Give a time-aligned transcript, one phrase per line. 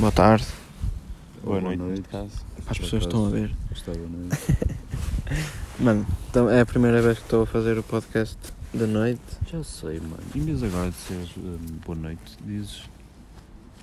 [0.00, 0.46] Boa tarde.
[1.44, 1.90] Boa, Boa noite, noite.
[1.90, 2.30] neste caso.
[2.64, 3.54] Para as pessoas que estão a ver.
[3.70, 4.38] Está boa noite.
[5.78, 8.38] Mano, então é a primeira vez que estou a fazer o podcast
[8.72, 9.20] da noite.
[9.46, 10.22] Já sei, mano.
[10.34, 12.84] Em vez agora de dizeres hum, boa noite, dizes.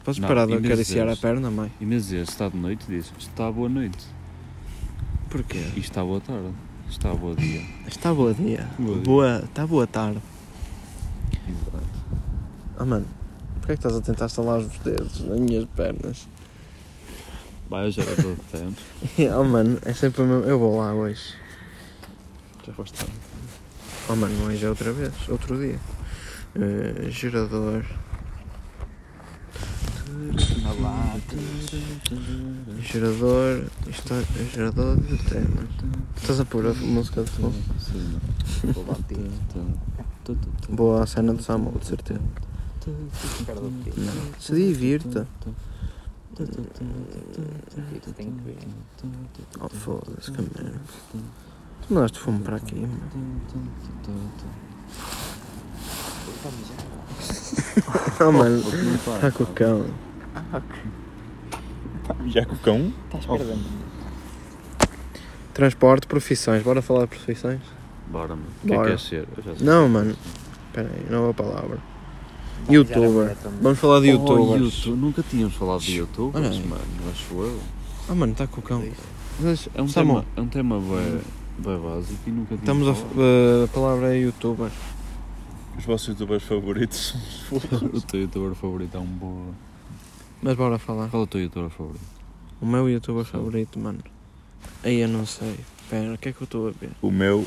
[0.04, 1.72] Podes parar de de acariciar a perna, mãe?
[1.80, 4.04] Em vez de dizer está de noite, dizes está boa noite.
[5.30, 5.64] Porquê?
[5.76, 6.52] E está boa tarde.
[6.90, 7.62] Está boa dia.
[7.86, 8.68] Está boa dia.
[8.80, 9.04] Boa dia.
[9.04, 10.20] Boa, está boa tarde.
[11.48, 11.88] Exato.
[12.80, 13.06] Ah, mano,
[13.68, 16.26] porquê é que estás a tentar estalar os dedos nas minhas pernas?
[17.70, 18.82] Vai, eu já era todo tempo.
[19.38, 20.46] oh, mano, é sempre o mesmo.
[20.46, 21.34] Eu vou lá hoje.
[22.66, 23.14] Já foste tarde.
[24.08, 25.12] Oh, mano, hoje é outra vez.
[25.28, 25.78] Outro dia.
[26.56, 27.84] Eh, gerador.
[32.82, 33.66] Gerador.
[33.90, 34.24] Isto é
[34.56, 35.70] gerador de temas.
[36.16, 37.56] Estás a pôr a música de fundo?
[37.78, 38.18] Sim,
[40.70, 42.47] Boa a cena do Samuel, de certeza.
[42.88, 44.40] Não.
[44.40, 45.28] Se divirta.
[49.60, 50.80] Oh, foda-se, que merda.
[51.88, 53.00] Tu mandaste fumo para aqui, mano.
[58.20, 58.58] Oh, mano,
[59.16, 59.86] está com o cão.
[62.28, 62.94] Já com o cão?
[63.06, 63.88] Estás perdendo.
[65.54, 66.64] Transporte, profissões.
[66.64, 67.62] Bora falar de profissões?
[68.08, 68.48] Bora, mano.
[68.64, 68.88] O que é que Bora.
[68.90, 69.28] queres ser?
[69.62, 70.16] Não, mano.
[70.68, 71.80] Espera aí, nova palavra.
[72.70, 73.36] Youtuber.
[73.62, 74.62] Vamos falar de Oh, youtubers.
[74.76, 74.98] YouTube.
[75.00, 76.66] Nunca tínhamos falado de youtubers, Olha aí.
[76.68, 76.82] mano.
[77.12, 77.60] Acho eu.
[78.10, 78.84] Ah, mano, está com o cão.
[79.40, 81.22] Mas, É um tema, é um tema bem,
[81.60, 83.14] bem básico e nunca tínhamos estamos a, falado.
[83.14, 84.72] f- a palavra é youtuber.
[85.78, 87.16] Os vossos youtubers favoritos
[87.50, 87.58] são
[87.94, 89.46] os O teu youtuber favorito é um boa.
[90.42, 91.08] Mas bora falar.
[91.10, 92.02] Qual é o teu youtuber favorito?
[92.60, 93.32] O meu youtuber Sim.
[93.32, 94.00] favorito, mano.
[94.84, 95.56] Aí eu não sei.
[95.84, 96.90] Espera, o que é que eu estou a ver?
[97.02, 97.46] O meu.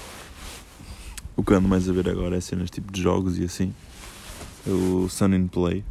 [1.37, 3.75] O que eu ando mais a ver agora é cenas tipo de jogos e assim.
[4.67, 5.85] É o Sun in Play.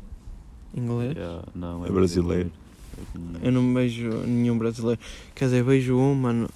[0.76, 1.16] Inglês?
[1.18, 2.52] Yeah, não, É brasileiro.
[3.42, 5.00] Eu não vejo nenhum brasileiro.
[5.34, 6.50] Quer dizer, vejo um, mano.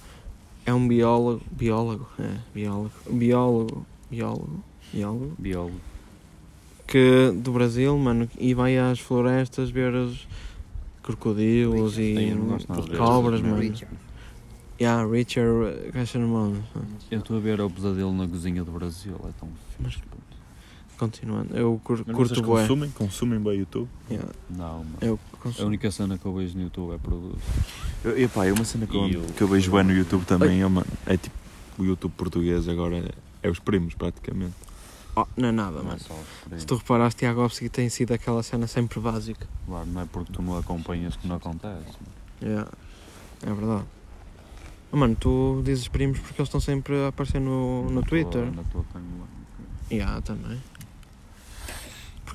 [0.66, 1.42] É um biólogo.
[1.50, 2.06] Biólogo?
[2.18, 2.90] É, biólogo.
[3.10, 3.86] Biólogo.
[4.10, 4.64] Biólogo.
[4.92, 5.32] Biólogo.
[5.38, 5.80] Biólogo.
[6.86, 8.28] Que do Brasil, mano.
[8.38, 10.26] E vai às florestas ver os
[11.02, 13.58] crocodilos e e cobras, mano.
[13.58, 13.94] Richard.
[14.80, 16.56] Yeah, Richard Cachanamon.
[17.10, 19.48] Eu estou a ver o pesadelo na cozinha do Brasil, é tão
[19.80, 20.06] Mas- fixe.
[20.08, 20.22] puto.
[20.98, 21.56] Continuando.
[21.56, 22.60] Eu cur Mas curto vocês bué.
[22.62, 22.90] consumem?
[22.90, 23.88] Consumem bem YouTube?
[24.10, 24.96] Yeah, Não, mano.
[25.00, 25.66] eu A consumo.
[25.68, 27.38] única cena que eu vejo no YouTube é produto.
[28.04, 30.24] Eu, epá, é uma cena que eu, E eu- que eu vejo bem no YouTube
[30.24, 31.34] também, é, mano, é tipo
[31.78, 33.10] o YouTube português agora é,
[33.42, 34.54] é os primos praticamente.
[35.16, 36.00] Oh, não é nada, Não é mano.
[36.00, 36.60] só por aí.
[36.60, 39.46] Se tu reparaste, Tiagovski tem sido aquela cena sempre básica.
[39.66, 41.74] Claro, não é porque tu não acompanhas que não acontece.
[41.76, 42.14] mano.
[42.42, 42.70] Yeah.
[43.42, 43.84] É verdade.
[44.92, 48.08] Oh, mano, tu dizes primos porque eles estão sempre a aparecer no, no Na tua-
[48.10, 48.44] Twitter.
[48.52, 49.24] Na tua timeline.
[49.90, 50.60] Yeah, também.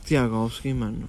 [0.10, 1.08] Tiagovski, mano,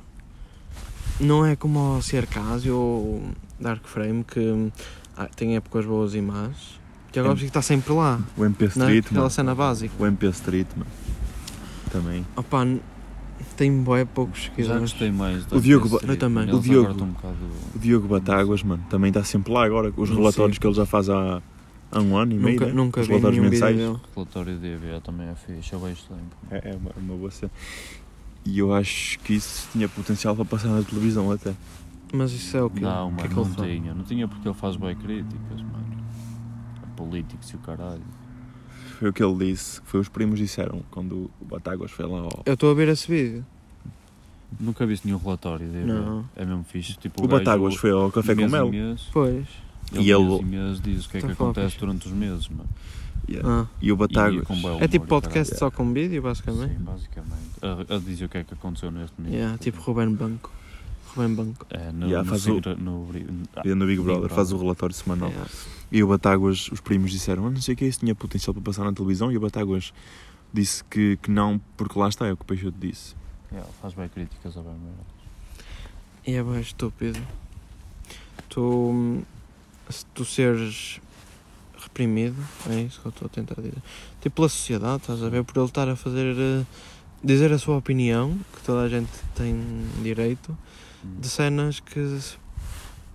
[1.19, 3.23] não é como o Cercasio ou
[3.59, 4.71] Dark Frame que
[5.17, 6.79] ah, tem épocas boas e más.
[7.11, 8.89] Tiagovski está sempre lá, O MP não é?
[8.91, 9.31] Street, Aquela mano.
[9.31, 9.95] cena básica.
[9.99, 10.91] O MP Street, mano.
[11.91, 12.27] Também.
[12.37, 12.67] Opa,
[13.57, 14.81] tem bué poucos Já seguidores.
[14.83, 16.55] gostei mais do O Diogo Ba- Street, Eu também.
[16.55, 17.37] O Diogo- um bocado...
[17.75, 20.61] O Diogo Batáguas, mano, também está sempre lá agora, com os relatórios sei.
[20.61, 21.43] que ele já faz há,
[21.91, 22.73] há um ano e meio, Nunca, né?
[22.73, 23.89] nunca os vi relatórios nenhum vídeo mensais.
[23.91, 26.23] O relatório de EBA também é fixe, eu vejo sempre.
[26.69, 27.51] É, é uma, uma boa cena.
[28.45, 31.55] E eu acho que isso tinha potencial para passar na televisão até.
[32.13, 32.81] Mas isso é o quê?
[32.81, 33.69] Não, o que é mano, que não faz?
[33.71, 33.95] tinha.
[33.95, 36.05] Não tinha porque ele faz bem críticas, mano.
[36.83, 38.03] A políticos e o caralho.
[38.99, 42.43] Foi o que ele disse, foi os primos disseram quando o Batáguas foi lá ao...
[42.45, 43.45] Eu estou a ver esse vídeo.
[44.59, 45.87] Nunca viste nenhum relatório de EBA.
[45.87, 46.25] Não.
[46.35, 46.95] É mesmo fixe.
[46.99, 48.71] Tipo, O gajo, Batáguas foi ao Café com Mel.
[49.13, 49.47] Pois.
[49.93, 52.49] ele E ele- mês diz o que é que a falar acontece durante os meses,
[52.49, 52.69] mano.
[53.31, 53.63] Yeah.
[53.63, 53.67] Ah.
[53.81, 54.45] E o Batáguas...
[54.81, 56.77] É tipo podcast só com vídeo, basicamente.
[56.77, 57.51] Sim, basicamente.
[57.63, 59.33] A, a dizer o que é que aconteceu neste mês.
[59.35, 60.51] Yeah, tipo Ruben Banco.
[61.15, 61.67] Ruben Banco.
[61.71, 63.09] É, no, Yeah, no, faz o- no,
[63.55, 64.29] ah, no Big Brother, Brother.
[64.31, 65.29] faz o relatório semanal.
[65.31, 65.51] Yeah.
[65.93, 68.63] E o Batáguas, os primos disseram, ah, não sei o que isso tinha potencial para
[68.65, 69.31] passar na televisão.
[69.31, 69.93] E o Batáguas
[70.53, 73.15] disse que, que não, porque lá está, é o que o Peixoto disse.
[73.53, 75.05] yeah, faz bem críticas a bem merda.
[76.27, 77.19] E é bem estúpido.
[78.49, 79.23] Tu.
[79.89, 81.01] Se tu seres
[81.91, 82.37] reprimido,
[82.69, 83.75] é isso que eu estou a tentar dizer.
[84.21, 85.45] Tipo pela sociedade, estás a ver?
[85.45, 86.35] Por ele estar a fazer.
[86.39, 86.65] eh,
[87.23, 89.61] dizer a sua opinião, que toda a gente tem
[90.03, 90.57] direito,
[91.05, 91.17] Hum.
[91.21, 92.19] de cenas que.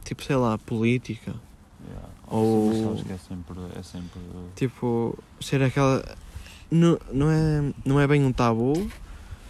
[0.04, 1.34] tipo, sei lá, política.
[1.88, 2.10] Yeah.
[2.28, 2.72] Ou-
[3.10, 4.20] é sempre, é sempre
[4.56, 6.04] Tipo, ser aquela.
[6.70, 8.88] Não, não, é, não é bem um tabu,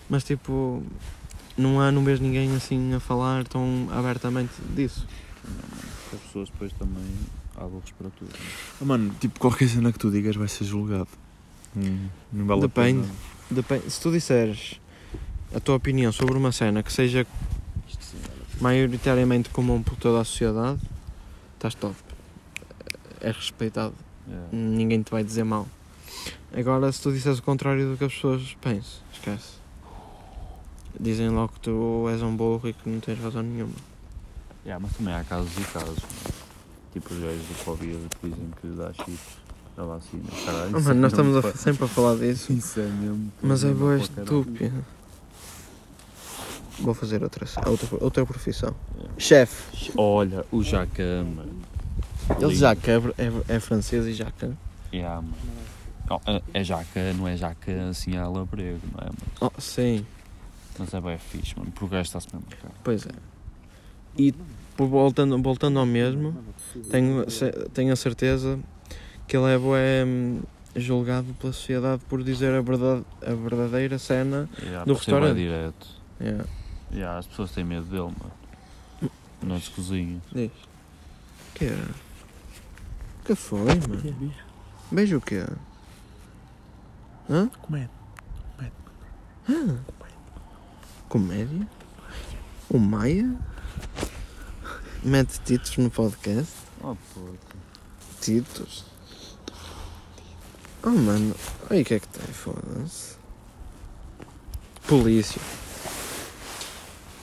[0.09, 0.83] mas tipo.
[1.57, 5.07] Não há, não vês ninguém assim a falar tão abertamente disso.
[6.13, 7.03] As pessoas depois também
[7.55, 8.27] há burros para tudo.
[8.29, 8.45] né?
[8.81, 11.07] Ah, mano, tipo, qualquer cena que tu digas vai ser julgado.
[11.75, 12.99] Hum, não vale Depende.
[12.99, 13.15] a pena.
[13.51, 14.79] Depende, se tu disseres
[15.53, 17.25] a tua opinião sobre uma cena que seja
[18.61, 20.79] maioritariamente comum por toda a sociedade,
[21.55, 21.95] estás top.
[23.21, 23.93] É respeitado.
[24.27, 24.47] Yeah.
[24.51, 25.67] Ninguém te vai dizer mal.
[26.55, 29.55] Agora, se tu disseres o contrário do que as pessoas pensam, esquece.
[30.99, 33.73] Dizem logo que tu és um burro e que não tens razão nenhuma.
[34.65, 35.99] Yeah, mas também há casos e casos.
[36.93, 39.19] Tipo os gajos do Covid que dizem que dá chip
[39.77, 40.23] da vacina.
[40.45, 42.51] Caralho, Oh, mano, nós é mesmo estamos a- sempre a falar disso.
[42.53, 43.31] Isso é mesmo.
[43.43, 44.85] Mas é boa estúpido.
[46.79, 48.75] Vou fazer outra, outra, outra profissão.
[48.97, 49.13] Yeah.
[49.17, 49.91] Chefe.
[49.97, 51.55] Olha, o Jacan, mano.
[52.41, 52.55] Ele.
[52.55, 54.53] Jacan é, é francês e Jacan.
[54.91, 55.35] Yeah, mano.
[56.09, 59.17] Oh, é- é jaca, não é jaca assim à labrego, não é, mano?
[59.41, 60.05] Oh, sim,
[60.77, 62.71] Mas é bem fixe, mano, porque o gajo está-se mesmo a cagar.
[62.83, 63.11] pois é.
[64.15, 64.31] E
[64.77, 66.35] voltando, voltando ao mesmo,
[66.89, 67.25] tenho,
[67.73, 68.59] tenho a certeza
[69.27, 70.41] que ele é bué, hum,
[70.75, 74.49] julgado pela sociedade por dizer a, verdade, a verdadeira cena.
[74.61, 75.35] Yeah, Do bué restaurante?
[75.37, 75.87] direto.
[76.19, 76.45] Yeah.
[76.93, 78.31] Yeah, as pessoas têm medo dele, mano.
[79.41, 80.21] Não se cozinha.
[80.33, 80.51] Diz.
[81.53, 81.77] Que é?
[83.25, 84.33] que foi, mano?
[84.91, 85.43] Beijo o quê?
[87.29, 87.47] Hã?
[87.61, 87.89] Comédia.
[89.49, 89.77] Hã?
[91.09, 91.67] Comédia?
[92.69, 93.33] O Maia?
[95.05, 96.51] Mete títulos no podcast?
[96.81, 97.37] Oh, puto.
[98.19, 98.85] Títulos?
[100.81, 101.35] Oh, mano.
[101.69, 102.25] Aí o que é que tem?
[102.25, 103.15] Foda-se.
[104.87, 105.39] Polícia.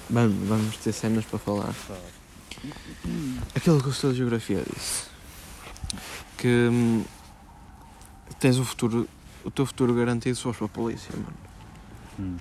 [0.08, 1.75] Vamos, vamos ter cenas para falar.
[3.56, 5.06] Aquele que gostou de geografia disse
[6.38, 7.05] que hum,
[8.38, 9.08] tens o futuro,
[9.44, 11.37] o teu futuro garantido se fores para a polícia, mano.
[12.20, 12.37] Hum.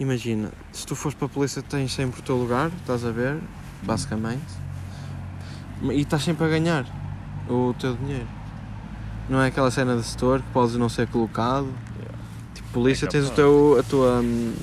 [0.00, 3.40] Imagina, se tu fores para a polícia tens sempre o teu lugar, estás a ver,
[3.84, 4.63] basicamente,
[5.82, 6.84] e estás sempre a ganhar
[7.48, 8.28] o teu dinheiro.
[9.28, 11.66] Não é aquela cena de setor que podes não ser colocado.
[11.98, 12.18] Yeah.
[12.54, 14.20] Tipo, polícia É tens o teu, a tua.
[14.20, 14.54] hum,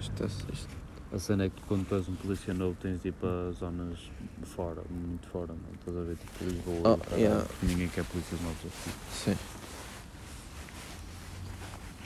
[0.00, 0.70] isto- isto- isto-
[1.12, 3.98] A cena é que quando tu és um polícia novo tens tipo as zonas
[4.38, 5.74] de fora, muito fora, não?
[5.78, 7.44] Estás a ver tipo Lisboa, Oh, yeah.
[7.44, 8.90] porque ninguém quer polícias novos aqui.
[9.12, 9.36] Sim.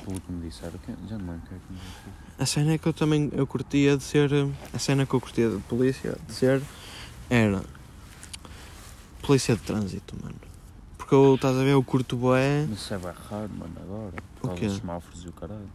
[0.05, 0.79] Pelo que me disseram,
[1.09, 2.15] já não é que me disse.
[2.39, 4.31] A cena é que eu também eu curtia de ser.
[4.73, 6.63] A cena que eu curtia de polícia de ser
[7.31, 7.63] era
[9.27, 10.35] polícia de trânsito, mano.
[10.99, 12.67] Porque eu estás a ver, eu curto bué.
[12.69, 14.13] Mas isso é bem raro, mano, agora.
[14.41, 14.67] Por O quê?
[14.67, 15.69] dos semáforos e o caralho.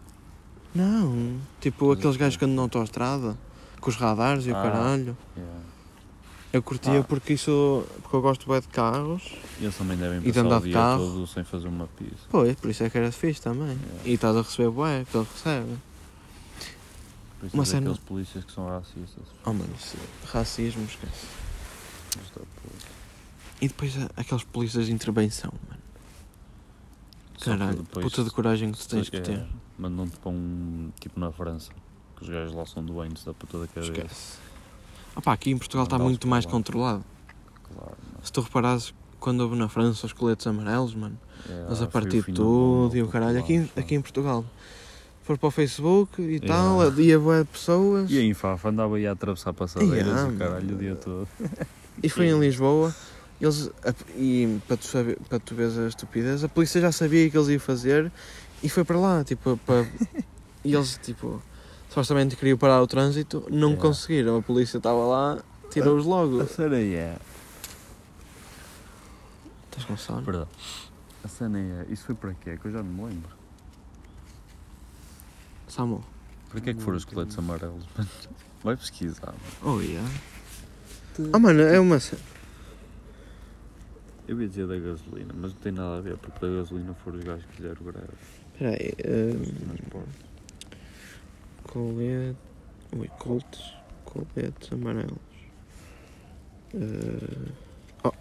[0.74, 2.24] Não, tipo Mas aqueles o quê?
[2.25, 3.38] gajos que andam na autostrada
[3.81, 4.62] com os radares e o Ah.
[4.62, 5.18] caralho.
[5.36, 5.60] Yeah.
[6.51, 7.04] Eu curtia Ah.
[7.04, 7.86] porque isso.
[8.01, 9.36] porque eu gosto bué de carros.
[9.60, 11.06] E eles também devem E de passar andar o de dia carro.
[11.06, 12.16] todo sem fazer uma pizza.
[12.30, 13.68] Pois, por isso é que era fixe também.
[13.69, 14.01] Yeah.
[14.06, 15.78] E estás a receber bué que ele recebe.
[17.40, 19.24] Por isso Uma é cena- aqueles polícias que são racistas.
[19.46, 19.96] Oh mano, isso,
[20.31, 21.25] racismo, esquece.
[22.18, 22.46] É puto.
[23.61, 25.81] E depois aqueles polícias de intervenção, mano.
[27.44, 29.45] Caralho, depois- puta de coragem que tu tens que é, ter.
[29.77, 30.91] Mandam-te para um.
[31.00, 31.71] tipo na França.
[32.17, 33.91] Que os gajos lá são doentes da puta da cabeça.
[33.94, 34.38] Esquece.
[35.15, 36.51] Ah pá, aqui em Portugal está Mandá-los muito mais lá.
[36.51, 37.03] controlado.
[37.63, 38.19] Claro, mano.
[38.23, 41.17] Se tu reparares quando houve na França os coletes amarelos, mano,
[41.50, 44.44] É, eles a partir de tudo e o caralho, aqui, aqui em Portugal.
[45.23, 46.47] For para o Facebook e Yeah.
[46.47, 48.09] tal, ia boa pessoas.
[48.12, 51.27] E a Infafa andava aí a atravessar passadeiras Yeah, e o caralho o dia todo.
[52.03, 52.94] E foi em Lisboa.
[53.41, 57.27] Eles, a- e para tu, saber, para tu veres a estupidez, a polícia já sabia
[57.27, 58.12] o que eles iam fazer
[58.62, 59.88] e foi para lá, tipo, para,
[60.63, 61.41] e eles, tipo,
[61.88, 63.81] supostamente queriam parar o trânsito, não Yeah.
[63.81, 65.39] conseguiram, a polícia estava lá,
[65.71, 66.41] tirou-os logo.
[66.41, 67.18] A cena é.
[69.69, 70.24] Estás com sono?
[70.24, 70.48] Perdão.
[71.24, 71.86] A cena é.
[71.89, 72.58] Isso foi para quê?
[72.58, 73.29] Que eu já não me lembro.
[75.67, 76.03] Samuel.
[76.50, 77.86] Para que é que foram os coletes amarelos?
[78.63, 79.77] Vai pesquisar, mano.
[79.77, 80.10] Oh, yeah.
[81.31, 82.22] Ah, mano, é uma cena.
[84.29, 87.17] Eu ia dizer da gasolina, mas não tem nada a ver, porque da gasolina foram
[87.17, 88.07] os gajos que fizeram greve.
[88.53, 88.93] Espera aí.
[89.33, 90.03] Um,
[91.63, 92.38] colete.
[92.95, 93.74] Ui, coltes.
[94.05, 95.17] Coletes amarelos.
[96.75, 97.51] Uh,
[98.03, 98.13] oh.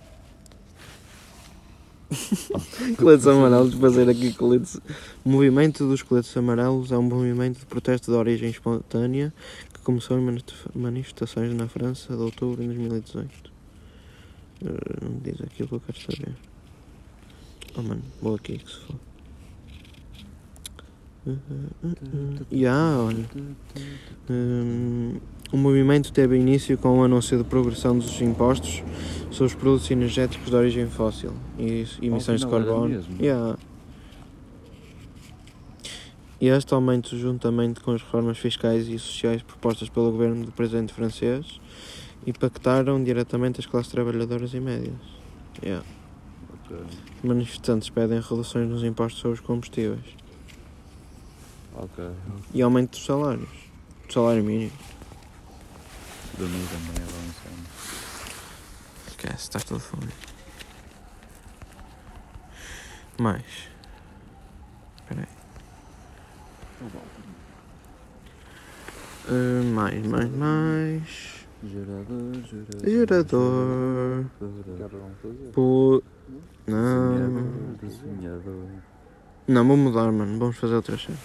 [2.96, 4.80] coletes amarelos, fazer aqui coletes.
[5.22, 9.30] O movimento dos coletes amarelos é um movimento de protesto de origem espontânea
[9.74, 13.57] que começou em manif- manifestações na França de outubro de 2018.
[14.62, 16.34] Uh, não diz aquilo que eu quero saber.
[17.76, 18.96] Oh mano, vou aqui que se for.
[21.26, 22.46] Uh.
[22.50, 23.28] Yeah, olha.
[24.30, 25.20] Hum,
[25.52, 28.82] o movimento teve início com o anúncio de progressão dos impostos
[29.30, 33.04] sobre os produtos energéticos de origem fóssil e emissões de carbono.
[33.20, 33.58] Yeah.
[36.40, 40.92] E este aumento, juntamente com as reformas fiscais e sociais propostas pelo governo do presidente
[40.92, 41.60] francês,
[42.26, 44.94] impactaram diretamente as classes trabalhadoras e médias.
[45.62, 45.84] Yeah.
[46.52, 46.76] Ok.
[47.18, 50.04] Os manifestantes pedem reduções nos impostos sobre os combustíveis
[51.74, 52.04] Ok.
[52.52, 53.48] e aumento dos salários,
[54.06, 54.72] do salário mínimo.
[56.36, 57.66] Dormir também é bom sono.
[59.08, 60.12] Esquece, estás todo fodido.
[63.18, 63.44] Mais.
[64.98, 65.38] Espera aí.
[69.28, 71.37] Uh, mais, mais, mais.
[71.64, 72.34] Gerador,
[72.84, 74.24] gerador.
[74.76, 75.10] Gerador.
[75.52, 76.02] Pu...
[76.66, 77.18] Não.
[79.46, 80.38] Não, vou mudar, mano.
[80.38, 81.16] Vamos fazer outra cena.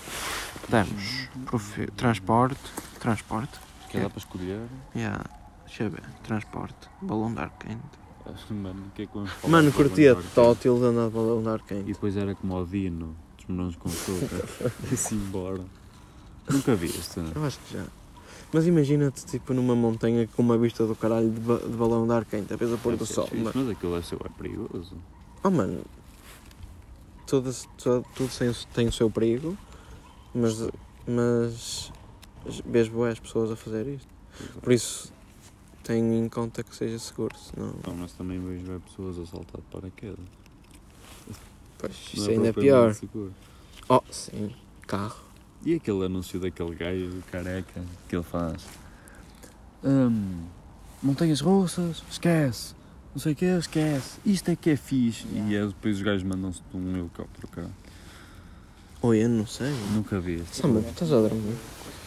[0.69, 2.59] Temos profi- transporte.
[2.99, 3.59] Transporte.
[3.89, 4.61] Que dá para escolher.
[4.95, 5.23] Yeah.
[5.65, 6.03] Deixa eu ver.
[6.23, 6.89] Transporte.
[7.01, 8.03] Balão de ar quente.
[8.49, 9.51] Mano, o que é que vamos falar?
[9.51, 11.83] Mano, curtia tótil de andar de balão de ar E quente.
[11.91, 14.47] depois era como o Dino, dos morangos com açúcar.
[14.89, 15.59] E-se embora.
[16.49, 17.31] Nunca vi isto, não?
[17.35, 17.83] Eu acho que já.
[18.53, 22.13] Mas imagina-te tipo numa montanha com uma vista do caralho de, ba- de balão de
[22.13, 23.27] ar quente, a vez a pôr do sol.
[23.33, 24.95] Mas, Mas aquilo deve ser bem perigoso.
[25.43, 25.81] oh mano,
[27.25, 29.57] tudo, tudo, tudo tem, o- tem o seu perigo,
[30.35, 30.69] mas,
[31.07, 31.91] mas
[32.65, 34.07] vês boas pessoas a fazer isto.
[34.61, 35.11] Por isso
[35.83, 39.67] tenho em conta que seja seguro, senão Não, mas também vejo pessoas a saltar de
[39.67, 40.25] paraquedas.
[41.79, 42.93] pois, Não isso ainda é propriamente pior.
[42.93, 43.33] seguro.
[43.89, 44.53] Oh, sim,
[44.87, 45.17] carro.
[45.65, 48.63] E aquele anúncio daquele gajo careca que ele faz?
[49.83, 50.43] Hum,
[51.01, 52.75] montanhas russas, esquece.
[53.13, 54.19] Não sei o que, esquece.
[54.25, 55.25] Isto é que é fixe.
[55.27, 57.69] E é, depois os gajos mandam-se de um helicóptero, cara.
[59.01, 59.71] Oi, eu não sei.
[59.93, 60.57] Nunca vi este.
[60.57, 61.55] Só, mano, estás a dormir?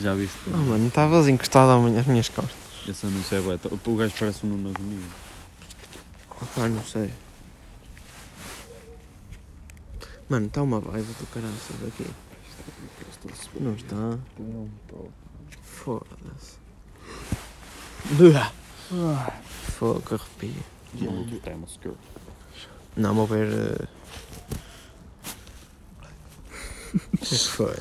[0.01, 0.37] Já viste?
[0.53, 2.57] Oh mano, estavas encostado às minhas costas.
[2.89, 3.59] Esse anúncio é bué.
[3.87, 4.99] O gajo parece um Nuno Agonia.
[6.59, 7.11] Ah, não sei.
[10.29, 11.55] Mano, está uma vibe do caralho
[13.61, 14.18] Não está.
[15.62, 16.56] Foda-se.
[19.78, 20.62] Fogo, que arrepio.
[20.95, 21.97] Muito tema, secure.
[22.97, 23.49] Não, vou ver.
[23.52, 23.88] eh,
[27.50, 27.75] foi?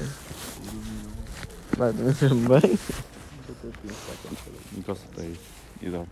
[1.78, 2.80] Vai dormir bem?
[4.78, 5.40] Encosta-te aí.
[5.82, 6.04] E dá.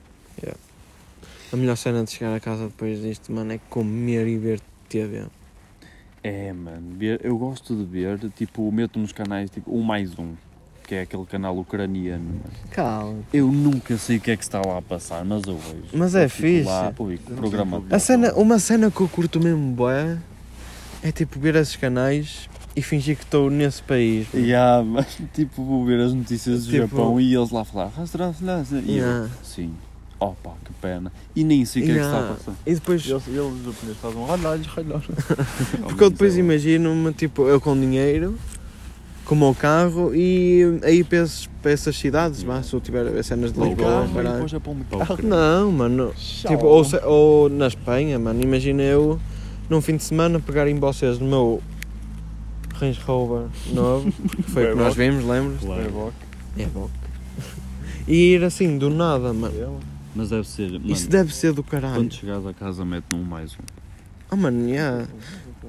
[1.51, 5.25] A melhor cena de chegar a casa depois disto, mano, é comer e ver TV.
[6.23, 6.95] É, mano.
[7.21, 10.33] Eu gosto de ver, tipo, meto nos canais, tipo, um mais um.
[10.87, 12.41] Que é aquele canal ucraniano, mano.
[12.71, 13.19] Calma.
[13.33, 15.83] Eu nunca sei o que é que está lá a passar, mas eu vejo.
[15.93, 16.63] Mas é Eu fico fixe.
[16.69, 17.83] Lá, que programa.
[17.89, 20.17] A cena, uma cena que eu curto mesmo bué
[21.01, 24.27] é tipo ver esses canais e fingir que estou nesse país.
[24.33, 27.87] Yeah, mas, tipo, vou ver as notícias do Tipo- Japão e eles lá falar.
[27.87, 29.29] "Rastro, França", E eu, Yeah.
[30.23, 31.11] Opa, que pena.
[31.35, 32.35] E nem sei o que é que está a Yeah.
[32.35, 32.53] passar.
[32.65, 34.67] E depois, Eles, eles os japoneses estavam olhos.
[35.87, 38.37] porque eu depois imagino-me, tipo, eu com dinheiro,
[39.25, 43.07] com o meu carro e aí para, esses- para essas cidades, vá, se eu tiver
[43.07, 45.27] a ver cenas de Lisboa, carro, o caralho.
[45.27, 46.13] Não, mano.
[46.15, 48.41] Tipo, ou, se- ou na Espanha, mano.
[48.41, 49.19] Imagina eu
[49.69, 51.61] num fim de semana pegarem vocês no meu
[52.75, 55.59] Range Rover novo, que foi o que nós vimos, lembras?
[55.61, 56.13] Claro.
[56.57, 56.89] É bom.
[58.05, 59.79] E ir assim, do nada, mano.
[60.15, 60.72] Mas deve ser.
[60.72, 61.96] Mano, Isso deve ser do caralho.
[61.96, 63.63] Quando chegares a casa, mete num mais um.
[64.32, 65.08] Oh, mano, yeah.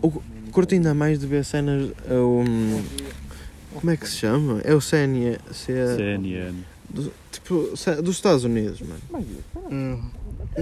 [0.03, 0.11] O,
[0.51, 1.91] curto ainda mais de ver cenas.
[2.09, 2.83] é o, hum,
[3.75, 4.61] como é que se chama?
[4.65, 6.55] É o CN, C, CNN.
[6.89, 7.71] do, tipo,
[8.03, 10.13] dos Estados Unidos, mano.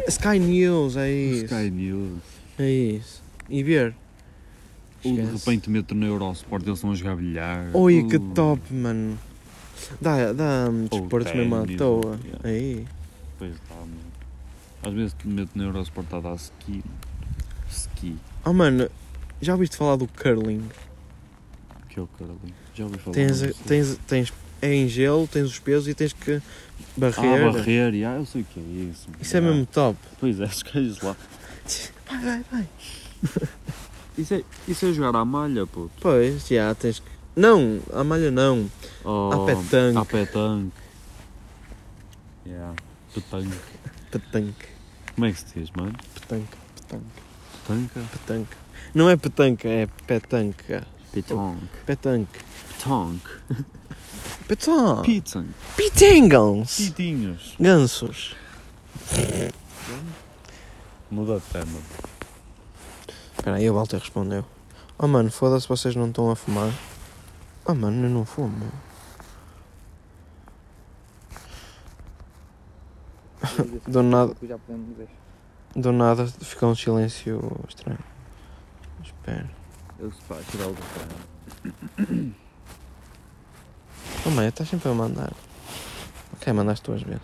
[0.09, 1.45] Sky News, é isso.
[1.45, 2.19] Sky News.
[2.59, 3.23] É isso.
[3.49, 3.95] E ver.
[5.05, 7.71] Ou de repente meto no Eurosport, eles a jogar bilhar.
[7.75, 9.19] Oi, que Uh, top, mano.
[10.01, 12.19] Dá, dá um, desportos mesmo à toa.
[12.25, 12.49] yeah.
[12.49, 12.87] Aí.
[13.43, 13.97] Pois está, mano.
[14.85, 16.85] Às vezes meto no Eurosport a dar ski.
[17.69, 18.17] Ski.
[18.45, 18.89] Oh, mano,
[19.41, 20.63] já ouviste falar do curling?
[21.89, 22.55] Que é o Carolinho.
[22.73, 23.61] Já ouvi falar Tens, disso.
[23.67, 26.41] tens, tens, é em gelo, tens os pesos e tens que
[26.97, 27.49] barrer.
[27.49, 29.09] Ah, barrer, yeah, eu sei o que é isso.
[29.21, 29.57] Isso é yeah.
[29.57, 29.99] mesmo top.
[30.21, 31.17] Pois é, os gajos lá.
[32.09, 32.69] Vai, vai, vai.
[34.17, 35.91] Isso é, isso é jogar à malha, puto.
[35.99, 37.07] Pois, já tens que.
[37.35, 38.71] Não, a malha não.
[39.03, 39.99] Oh, A petanque.
[39.99, 40.73] À petanque.
[42.47, 42.75] Yeah.
[43.15, 43.59] Petanque.
[44.11, 44.67] Petanque.
[45.15, 45.95] Como é que se diz, mano?
[46.15, 46.57] Petanque.
[46.77, 47.05] Petanque.
[47.53, 48.01] Petanca?
[48.13, 48.57] Petanque.
[48.95, 50.87] Não é petanca, é petanca.
[51.13, 51.69] Petanque.
[51.87, 52.39] Petanque.
[52.69, 53.31] Petanque.
[54.49, 55.03] Petanque.
[55.07, 55.45] Pizza.
[55.77, 56.77] Pitangles.
[56.77, 57.55] Pitinhos.
[57.61, 58.35] Gansos.
[61.11, 61.79] Muda de tema.
[63.37, 64.45] Espera aí, o Walter respondeu.
[64.99, 66.73] Oh mano, foda-se, vocês não estão a fumar.
[67.65, 68.73] Oh mano, eu não fumo.
[73.87, 75.09] Do nada, Já podemos ver.
[75.75, 77.99] do nada ficou um silêncio estranho.
[79.03, 79.51] Espera.
[79.99, 82.33] Eu se pá, tirar o do
[84.27, 85.33] Oh mãe, estás sempre a mandar.
[86.35, 87.23] Ok, mandaste duas vezes.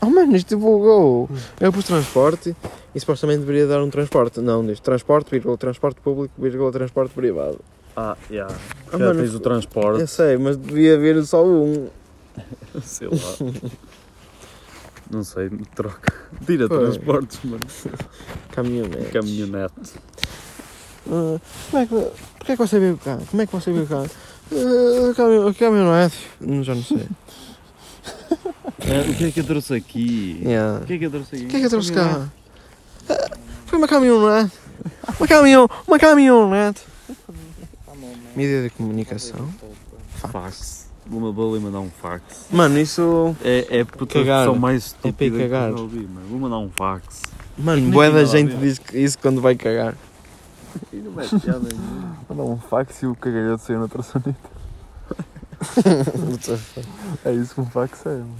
[0.00, 1.30] Oh mano, isto bugou.
[1.60, 2.56] Eu pus transporte
[2.94, 4.40] e supostamente deveria dar um transporte.
[4.40, 7.60] Não, diz transporte, vírgula, transporte público, vírgula, transporte privado.
[7.96, 8.52] Ah, yeah.
[8.88, 10.00] Ah, Já mano, tens o transporte.
[10.00, 11.88] Eu sei, mas devia haver só um.
[12.82, 13.14] Sei lá.
[15.12, 16.12] Não sei, troca.
[16.46, 17.60] Tira transportes, mano.
[18.52, 19.10] Caminhonete.
[19.12, 19.74] Caminhonete.
[21.10, 21.38] Ah,
[21.70, 21.94] como é que.
[22.38, 23.18] Porquê é que você veio cá?
[23.30, 24.02] Como é que você veio cá?
[24.50, 26.16] Uh, caminhão, caminhonete.
[26.40, 27.06] Hum, Já não sei.
[28.80, 30.40] É, o que é que eu trouxe aqui?
[30.42, 30.80] Yeah.
[30.82, 31.44] O que é que eu trouxe aqui?
[31.44, 32.28] O que é que eu trouxe cá?
[33.08, 33.30] Ah,
[33.66, 34.52] Foi uma caminhonete.
[35.18, 35.68] Uma caminhão.
[35.86, 36.82] Uma caminhonete.
[38.34, 39.52] Mídia de comunicação.
[40.16, 40.81] Fax.
[41.12, 42.46] Uma bola e mandar um fax.
[42.50, 43.36] Mano, isso.
[43.44, 44.46] É, é porque Cagar.
[44.46, 45.68] são mais É para ir estúpida que cagar.
[45.70, 46.26] eu já ouvi, mano.
[46.30, 47.22] Vou mandar um fax.
[47.58, 49.94] Mano, boa da gente diz que isso quando vai cagar.
[50.90, 52.16] E não mete piada nenhuma.
[52.30, 54.34] Mandar um fax e o cagalhoto saiu na traçoneta.
[57.24, 58.34] É isso que um fax é, mano.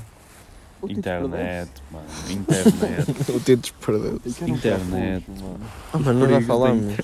[0.88, 2.04] Internet, mano.
[2.28, 3.30] Internet.
[3.30, 4.20] o Titos perdeu.
[4.48, 5.24] Internet.
[5.92, 6.94] Ah, mano, nós já Perigos falamos.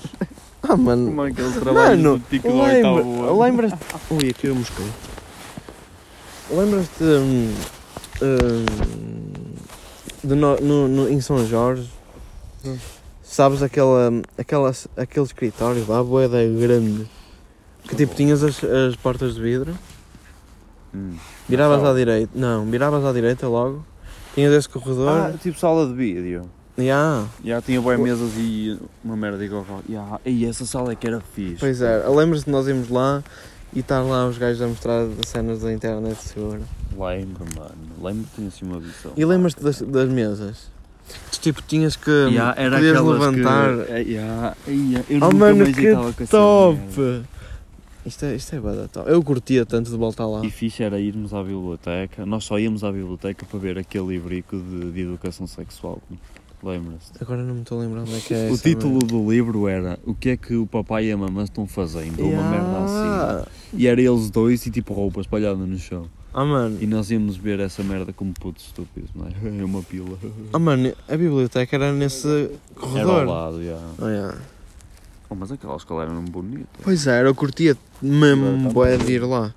[0.63, 1.05] Ah, mano.
[1.05, 3.39] Como é que eles trabalham Mano, no tico do oitavo lembra, ano?
[3.41, 3.77] lembras-te.
[4.11, 4.85] Ui, aqui eu mosquei.
[6.51, 7.03] Lembras-te.
[7.03, 7.53] hum,
[8.21, 8.65] hum,
[10.23, 11.89] de no, no, no- em São Jorge?
[12.65, 12.77] Hum.
[13.23, 17.07] Sabes aquela, aquela, aquele escritório lá, boeda grande?
[17.83, 19.73] Que tipo tinhas as, as portas de vidro,
[20.93, 21.15] Hum.
[21.47, 22.31] viravas à direita.
[22.33, 23.85] Não, viravas à direita logo.
[24.33, 25.33] Tinhas esse Ah, corredor.
[25.41, 26.49] tipo sala de vídeo.
[27.43, 29.65] Já tinha boas mesas e uma merda igual.
[29.87, 31.57] Já, e essa sala é que era fixe.
[31.59, 32.07] pois é.
[32.07, 33.23] Lembras-te de nós irmos lá
[33.73, 36.61] e estar lá os gajos a mostrar as cenas da internet segura?
[36.91, 37.75] Lembro, mano.
[38.01, 39.11] Lembro que tinha assim uma visão.
[39.15, 40.71] E lembras-te das, das mesas?
[41.31, 43.85] Tu tipo tinhas que Já, era podias levantar.
[43.85, 45.65] Que, já, ia, eu Oh mano,
[46.13, 46.79] que top!
[48.05, 49.09] Isto é, isto é bué da top.
[49.09, 50.43] Eu curtia tanto de voltar lá.
[50.43, 52.25] E fixe era irmos à biblioteca.
[52.25, 56.01] Nós só íamos à biblioteca para ver aquele livrico de, de educação sexual.
[56.61, 57.21] Lembras-te?
[57.23, 59.67] Agora não me estou a lembrar onde é que é o essa título do livro
[59.67, 62.21] era O que é que o papai e a mamãe estão fazendo?
[62.21, 63.49] Ou uma merda assim.
[63.73, 66.07] E era eles dois e tipo roupa espalhada no chão.
[66.33, 69.31] Ah mano, E nós íamos ver essa merda como putos estúpidos, não é?
[69.61, 70.17] É uma pila.
[70.53, 73.21] ah mano, a biblioteca era nesse Era corredor.
[73.21, 73.79] ao lado, já.
[73.99, 74.37] Ah, yeah.
[75.29, 76.67] Oh, mas aquela escola era mesmo bonita.
[76.83, 79.53] Pois é, eu curtia mesmo bué de ir lá.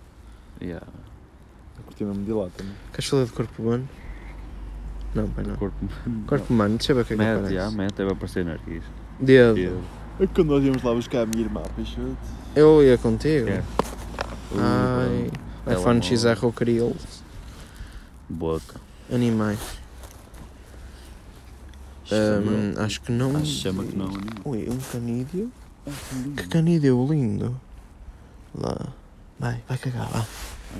[0.61, 0.87] Yeah.
[1.79, 2.73] Eu curti mesmo de lá também.
[2.93, 3.89] Queres falar de corpo humano?
[5.15, 5.57] Não, pai não.
[5.57, 5.77] Corpo.
[6.27, 7.55] Corpo humano, deixa eu ver o que é que Mete, aparece.
[7.55, 8.83] já, mete, deve aparecer nariz.
[9.21, 9.55] Dedo.
[9.55, 9.81] Dedo.
[10.21, 12.17] É que quando nós íamos lá buscar a minha irmã, Peixoto.
[12.55, 13.49] Eu ia contigo.
[13.49, 13.63] É.
[14.59, 15.31] Ai,
[15.75, 16.03] iPhone.
[16.03, 16.97] XR ou Krill.
[18.29, 18.81] Boca.
[19.13, 19.59] Animais.
[22.13, 23.31] Hum, acho que não.
[23.37, 24.11] Acho que chama que não.
[24.45, 25.51] Ui, um canídeo.
[26.37, 27.59] Que canídeo lindo.
[28.55, 28.77] Lá.
[29.39, 30.27] Vai, vai cagar, vá.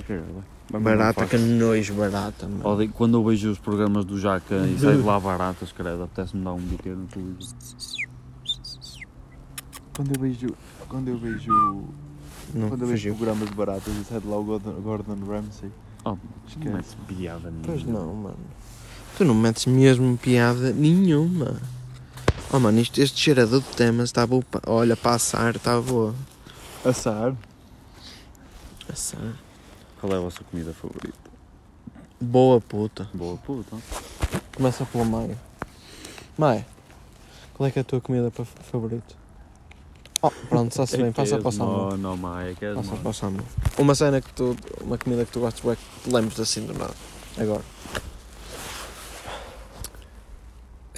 [0.07, 0.17] Vai.
[0.19, 2.67] Vai Barata, que nojo barata, mano.
[2.67, 6.43] Odeio- Quando eu vejo os programas do Jaca e sai de lá baratas, credo, apetece-me
[6.43, 7.53] dar um biqueiro no televisão.
[9.95, 10.47] Quando eu vejo.
[10.87, 11.51] Quando eu vejo.
[12.53, 13.15] Não, quando eu vejo fugiu.
[13.15, 15.69] programas de baratas e sai de lá o Gordon, Gordon Ramsay.
[16.05, 16.65] Oh, Esquece.
[16.69, 17.65] não mete piada nenhuma.
[17.67, 18.37] Pois não, mano.
[19.17, 21.55] Tu não metes mesmo piada nenhuma.
[22.51, 24.41] Oh, mano, isto, este cheirador de temas está bom.
[24.41, 26.13] pa- Olha, passar, está boa.
[26.83, 27.35] Assar.
[28.87, 29.33] Passar.
[30.03, 31.17] Qual é a vossa comida favorita?
[32.19, 33.07] Boa puta.
[33.13, 33.77] Boa puta.
[34.53, 35.37] Começa pela Maia.
[36.37, 36.67] Maia,
[37.53, 39.15] qual é que é a tua comida favorita?
[40.21, 41.91] Oh, pronto, só se bem, passa para o Samuel.
[41.91, 43.45] Não, não, Maia, que és Passa o Samuel.
[43.77, 44.57] Uma cena que tu.
[44.81, 46.93] Uma comida que tu gostas, bué, que te lembres assim do nada.
[47.37, 47.63] Agora.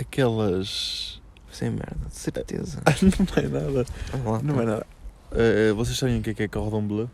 [0.01, 1.21] Aquelas.
[1.51, 2.81] Sem merda, de certeza.
[3.19, 3.85] não é nada.
[4.13, 4.87] Vamos lá, Não é nada.
[5.31, 7.07] Eh, vocês sabem o que é que é cordon bleu?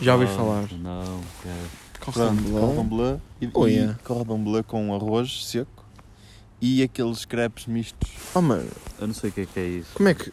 [0.00, 0.68] Já ouvi falar.
[0.72, 1.84] Não, quero.
[2.12, 3.20] Cordon bleu.
[3.40, 3.98] e, Oh, yeah.
[4.04, 5.84] cordon bleu com arroz seco
[6.60, 8.10] e aqueles crepes mistos.
[8.34, 9.90] Oh, mano, Eu não sei o que é que é isso.
[9.94, 10.32] como é que.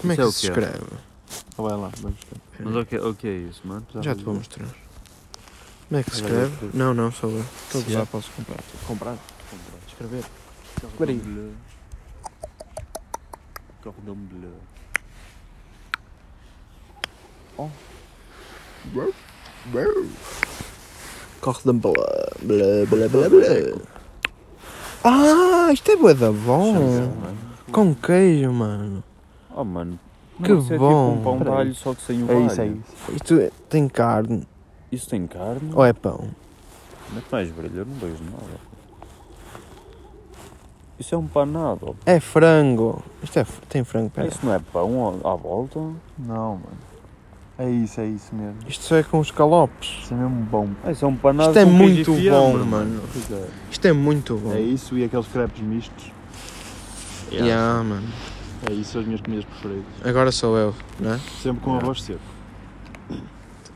[0.00, 0.78] Como é que é o se escreve?
[1.56, 2.64] Oh, vai lá, vamos ver.
[2.64, 3.84] Mas o que, o que é isso, mano?
[4.00, 4.68] Já te vou mostrar.
[5.88, 6.70] Como é que se escreve?
[6.74, 7.44] Não, não, sou eu.
[7.72, 8.04] Todos já é.
[8.06, 8.58] posso comprar.
[8.86, 9.16] Comprar?
[9.88, 10.24] Escrever.
[10.96, 11.52] Cordon bleu.
[13.82, 14.54] Cordon bleu.
[21.40, 21.94] Cordon bleu.
[22.42, 23.82] Blá, blá, blá, blá.
[25.04, 27.12] Ah, isto é bué da bom.
[27.72, 29.02] Com queijo, mano.
[29.54, 29.98] Oh, mano.
[30.42, 31.16] Que Mano, isso é bom.
[31.16, 32.46] tipo um pão de alho, só que sem o É alho.
[32.46, 33.12] isso, é isso.
[33.12, 34.46] Isto é- tem carne
[34.92, 35.70] Isso tem carne?
[35.74, 36.28] ou é pão?
[37.10, 38.68] Não é que mais brilho, eu não vejo nada.
[40.98, 41.96] Isso é um panado.
[42.06, 43.02] É frango.
[43.22, 44.28] Isto é, fr- tem frango, pera.
[44.28, 45.78] Isso não é pão à volta?
[46.18, 46.87] Não, mano.
[47.58, 48.56] É isso, é isso mesmo.
[48.68, 49.88] Isto só é com os calopes.
[50.04, 50.70] Isso é mesmo bom.
[50.84, 53.02] É um panado Isto é muito fiambre, bom, mano.
[53.12, 53.48] Pois é.
[53.68, 54.52] Isto é muito bom.
[54.52, 56.12] É isso e aqueles crepes mistos.
[57.32, 57.46] Yeah.
[57.48, 58.08] Yeah, mano.
[58.70, 59.84] É isso, são as minhas comidas preferidas.
[60.04, 61.18] Agora sou eu, não é?
[61.42, 61.84] Sempre com Yeah.
[61.84, 62.20] arroz seco.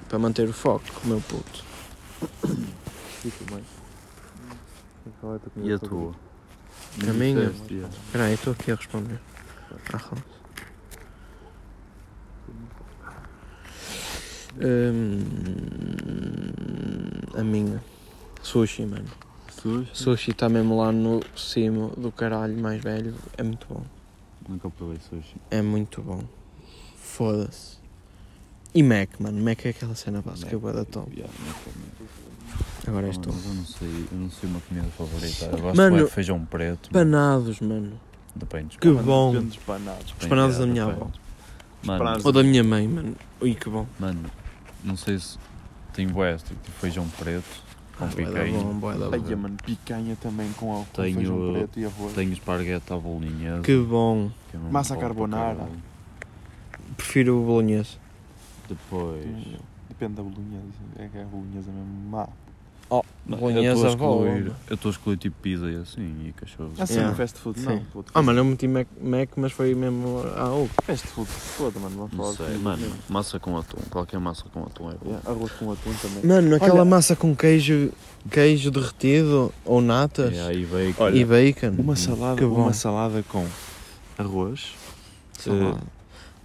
[0.09, 1.65] Para manter o foco, meu puto.
[5.57, 6.13] E a tua?
[7.09, 7.47] A minha?
[7.51, 9.19] Espera aí, estou aqui a responder.
[9.93, 10.01] Ah,
[14.61, 15.21] Hum,
[17.35, 17.83] a minha.
[18.43, 19.05] Sushi, mano.
[19.51, 19.91] Sushi?
[19.93, 23.15] Sushi está mesmo lá no cimo do caralho mais velho.
[23.37, 23.83] É muito bom.
[24.49, 25.37] Nunca provei sushi.
[25.51, 26.23] É muito bom.
[26.97, 27.77] Foda-se.
[28.75, 29.43] E Mac, mano.
[29.43, 31.11] Mac é aquela cena básica que eu vou dar top.
[31.15, 32.09] Yeah, Mac é Mac.
[32.89, 33.31] Agora és tu.
[33.33, 35.45] Mas eu não sei, eu não sei uma comida favorita.
[35.47, 36.91] Eu gosto Mano, de feijão preto.
[36.93, 37.11] mano.
[37.11, 37.93] Panados, mano.
[38.35, 38.79] Depende.
[38.79, 39.33] Que bom.
[39.33, 40.15] Depende dos panados.
[40.21, 41.09] Os panados da minha avó.
[41.85, 43.15] Mano, Ou da minha mãe, mano.
[43.41, 43.87] Ui, que bom.
[44.01, 44.21] mano,
[44.85, 45.39] não sei se
[45.93, 47.63] tem bué, tipo feijão preto
[47.99, 48.59] com Ah, picanha.
[48.59, 48.89] bom, bom.
[48.91, 52.13] Ai, mano, picanha também com, com Tenho- feijão preto e arroz.
[52.15, 53.61] Tenho esparguete à bolinha.
[53.61, 54.31] Que bom.
[54.71, 55.69] Massa carbonara.
[56.97, 57.97] Prefiro o bolonhesa.
[58.69, 59.25] Depois.
[59.89, 60.67] Depende da bolonhesa.
[60.99, 62.29] É que a bolonhesa é mesmo má.
[62.95, 64.27] Oh, Não, bolonhesa eu estou a avó.
[64.27, 66.73] excluir- Eu estou a excluir tipo pizza e assim e cachorros.
[66.79, 67.11] Ah, sim, Yeah.
[67.11, 67.67] no fast food Sim.
[67.95, 68.05] não.
[68.13, 71.97] Ah, mano, eu meti Mac, Mac mas foi mesmo ah, oh, Fast food foda, mano.
[71.97, 73.79] Vamos falar Não de sei, mano, massa com atum.
[73.89, 75.07] Qualquer massa com atum é bom.
[75.11, 76.27] Yeah, Arroz com atum também.
[76.27, 77.91] Mano, aquela Olha- massa com queijo,
[78.31, 81.75] queijo derretido ou natas E aí veio Olha, e bacon.
[81.79, 83.47] Uma salada, uma salada com
[84.19, 84.73] arroz,
[85.39, 85.81] Salada.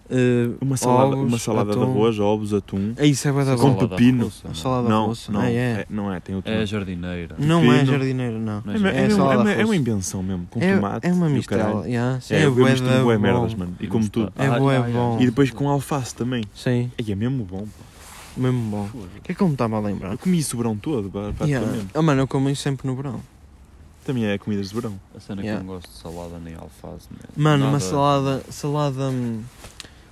[0.09, 2.93] Eh, uma salada, ovos, uma salada de arroz, ovos, atum.
[2.95, 4.25] É isso, é da Com pepino.
[4.25, 4.55] russa, não.
[4.55, 5.31] Salada Não, russa.
[5.31, 5.55] não, Ah, é.
[5.55, 7.35] é, não é, tem outro É jardineira.
[7.37, 7.91] Não é pepino.
[7.91, 8.63] jardineiro, não.
[8.65, 11.11] Não É, é é, É é, uma- é uma invenção mesmo, com É, tomate é
[11.11, 11.85] uma e mistela.
[11.87, 13.19] Yeah, É, é, eu bué bom.
[13.21, 13.75] merdas, mano.
[13.81, 14.31] E como tudo.
[14.37, 15.17] É bué bom.
[15.19, 16.43] E depois com alface também.
[16.55, 17.63] Sim, é mesmo bom.
[17.65, 17.83] pá.
[18.37, 18.87] mesmo bom.
[18.93, 20.11] O que é que eu me estava a lembrar?
[20.13, 21.33] Eu comi isso o verão todo, Yeah.
[21.37, 21.87] praticamente.
[21.93, 23.19] Ah, mano, eu como isso sempre no verão.
[24.05, 24.93] Também é comidas de verão.
[25.15, 25.59] A cena Yeah.
[25.59, 27.07] que eu não gosto de salada nem alface.
[27.09, 29.41] Nem Mano, uma salada, salada hum,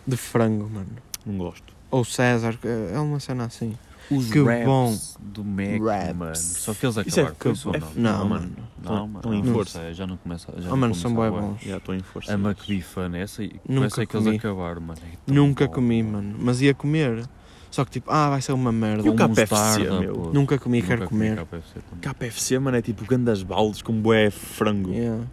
[0.08, 0.88] de frango, mano.
[1.26, 1.74] Não gosto.
[1.92, 2.58] Ou César,
[2.94, 3.76] é uma cena assim.
[4.12, 4.96] Os que wraps bom.
[5.20, 6.16] do Mac, Wraps.
[6.16, 6.36] mano.
[6.36, 7.88] Só que eles Isso é acabaram com que- isso ou é- não?
[7.96, 8.52] Não, Não, mano.
[8.84, 9.18] Não, mano.
[9.18, 9.94] Estão em não força.
[9.96, 10.54] já não começa.
[10.58, 11.32] Já não mano, são saber.
[11.32, 11.62] bons.
[11.64, 12.32] Já estou em força.
[12.32, 15.00] A McBeefan, essa, com Nunca essa é que eles acabaram, mano.
[15.28, 16.36] É Nunca bom, comi, mano.
[16.40, 17.28] Mas ia comer.
[17.72, 19.06] Só que tipo, ah, vai ser uma merda.
[19.08, 20.14] E o Com KFC, mostarda, meu?
[20.14, 20.30] pô.
[20.32, 21.46] Nunca comi, Nunca quero comi comer.
[21.48, 21.80] KFC.
[22.02, 24.92] KFC, mano, é tipo grandes baldes com bué frango.
[24.92, 25.24] Yeah.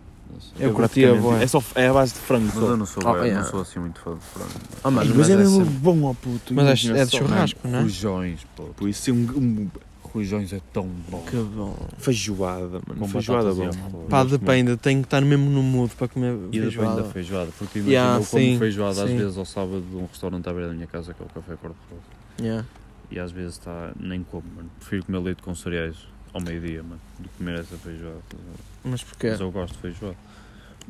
[0.59, 1.43] Eu É curtia bué.
[1.43, 2.61] É, só, é a base de frango Mas só.
[2.71, 3.43] eu não sou, Oh, yeah.
[3.43, 4.51] não sou assim muito fã de frango.
[4.85, 6.55] Ah, mano, Mas, mas, é é mesmo sempre- bom, ó puto.
[6.55, 7.19] Mas é- imagina é de só.
[7.19, 7.61] churrasco.
[7.69, 7.83] não é?
[7.83, 8.63] Rojões, pô.
[8.77, 9.69] Por isso, um, um
[10.13, 11.23] Rojões é tão bom.
[11.23, 11.75] Que bom.
[11.97, 13.01] feijoada, mano.
[13.01, 13.63] Com feijoada e bom.
[13.65, 14.09] arroz.
[14.11, 17.03] Pá, depende, tenho que estar mesmo no mood para comer E depende feijoada.
[17.03, 19.17] da feijoada, porque imagina, Yeah, eu como sim, feijoada às sim.
[19.17, 21.57] vezes ao sábado de um restaurante à beira da minha casa, que é o Café
[21.57, 22.03] Cor-de-Rosa.
[22.39, 22.67] Yeah.
[23.11, 24.71] E às vezes está, nem como, mano.
[24.81, 25.97] Prefiro comer leite com cereais
[26.33, 28.17] ao meio-dia, mano, que comer essa feijoada.
[28.85, 29.31] Mas porquê?
[29.31, 30.17] Mas eu gosto de feijoada.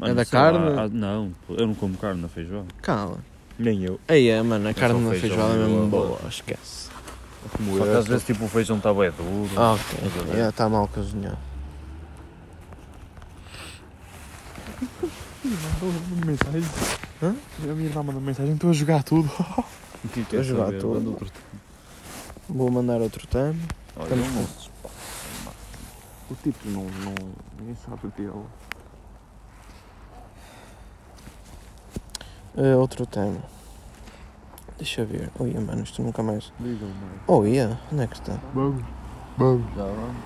[0.00, 0.78] É da sei lá, carne?
[0.80, 2.66] há- não, eu não como carne na feijoada.
[2.80, 3.18] Cala.
[3.58, 4.00] Nem eu.
[4.08, 6.90] Aí é, mano, a É carne na feijoada é mesmo boa, esquece.
[7.56, 7.98] Como Só que eu.
[7.98, 9.50] às vezes tipo o feijão está bem duro.
[9.56, 9.84] Ah, ok.
[9.92, 10.32] Estás a ver?
[10.32, 11.38] Yeah, Está mal cozinhado.
[15.82, 16.62] Uma mensagem.
[17.22, 17.34] Hã?
[17.64, 19.30] A minha irmã mandou mensagem, estou a jogar tudo.
[20.16, 21.16] Estou a jogar tudo.
[22.48, 23.54] Vou mandar outro tema.
[23.96, 24.61] Olha, Estamos
[26.30, 27.14] O tipo não, não.
[27.58, 28.44] Ninguém sabe o dele.
[32.56, 33.40] Eh, outro tema.
[34.78, 35.30] Deixa eu ver.
[35.38, 36.52] Oh, ia, mano, isto nunca mais.
[36.60, 37.20] Liga, mano.
[37.26, 38.38] Oh, ia, onde é que está?
[38.54, 38.84] Vamos.
[39.38, 39.64] Vamos.
[39.76, 40.16] Já vamos.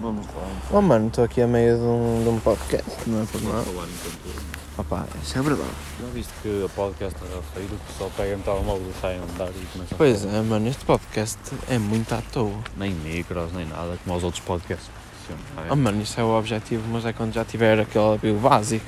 [0.00, 0.48] Vamos lá.
[0.72, 3.62] Oh, mano, estou aqui a meio de um, de um podcast, não é por nada.
[3.62, 4.54] falar enquanto.
[4.76, 5.70] Opa, isso é verdade.
[6.00, 9.22] Já viste que a podcast era feio, o pessoal pega no telemóvel e sai a
[9.22, 10.34] andar e começa a Pois falar.
[10.34, 12.52] é, mano, este podcast é muito à toa.
[12.76, 14.90] Nem micros, nem nada, como os outros podcasts.
[15.32, 15.70] Profissionais.
[15.70, 18.84] Oh, mano, isso é o objetivo, mas é quando já tiver aquele básico.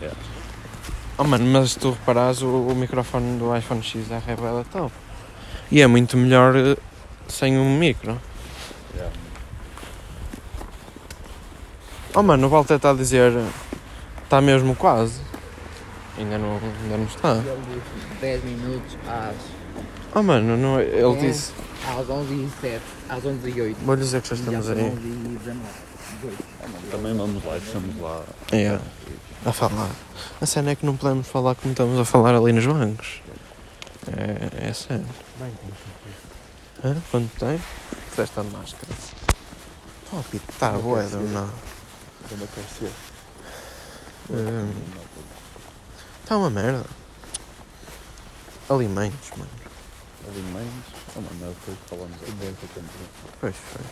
[0.00, 0.18] Yeah.
[1.16, 4.92] Oh, mano, mas se tu reparares, o, o microfone do iPhone XR é da top.
[5.70, 6.76] E é muito melhor eh,
[7.28, 8.20] sem um micro.
[8.94, 9.14] Yeah.
[12.14, 13.32] Oh, mano, o Walter está a dizer.
[14.24, 15.20] Está mesmo quase.
[16.18, 17.36] Ainda não, ainda não está.
[17.36, 19.36] Ele disse 10 minutos às,
[20.14, 21.28] Oh, mano, não, ele É.
[21.30, 21.52] disse.
[21.86, 23.76] às 11 e 7, às 11 e 8.
[23.84, 24.82] Vou lhe dizer que já estamos aí.
[24.82, 25.60] 11 e 19.
[26.22, 26.90] 18.
[26.90, 28.22] Também vamos lá, estamos lá.
[28.52, 28.78] É,
[29.46, 29.90] a falar.
[30.40, 33.20] A cena é que não podemos falar como estamos a falar ali nos bancos.
[34.08, 35.06] É, é sério.
[36.84, 36.96] Hã?
[37.10, 37.60] Quanto tem?
[38.10, 38.92] Fizeste a máscara.
[40.12, 41.50] Oh, Pito, está boa, não.
[42.30, 42.90] Ainda quer ser.
[46.22, 46.84] Está uma merda.
[48.68, 49.50] Alimentos, mano.
[50.28, 50.92] Alimentos.
[51.16, 52.32] Oh, mano, é o que falamos aqui.
[53.40, 53.82] Pois foi.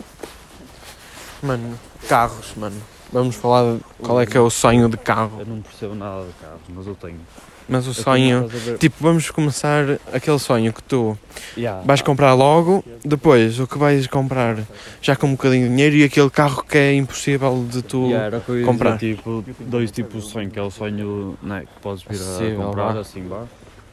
[1.43, 2.81] Mano, carros, mano.
[3.13, 5.41] Vamos falar de qual é que é o sonho de carro.
[5.41, 7.21] Eu não percebo nada de carros, mas eu tenho.
[7.69, 8.49] Mas o Aqui sonho.
[8.79, 11.19] Tipo, vamos começar aquele sonho que tu
[11.57, 11.83] Yeah.
[11.85, 14.59] vais comprar logo, depois o que vais comprar
[15.01, 18.07] já com um bocadinho de dinheiro e aquele carro que é impossível de tu.
[18.07, 18.97] Yeah, eu comprar.
[18.97, 22.57] dizer, tipo, dois tipos de sonho, que é o sonho né, que podes vir a
[22.57, 23.45] comprar, assim, vá.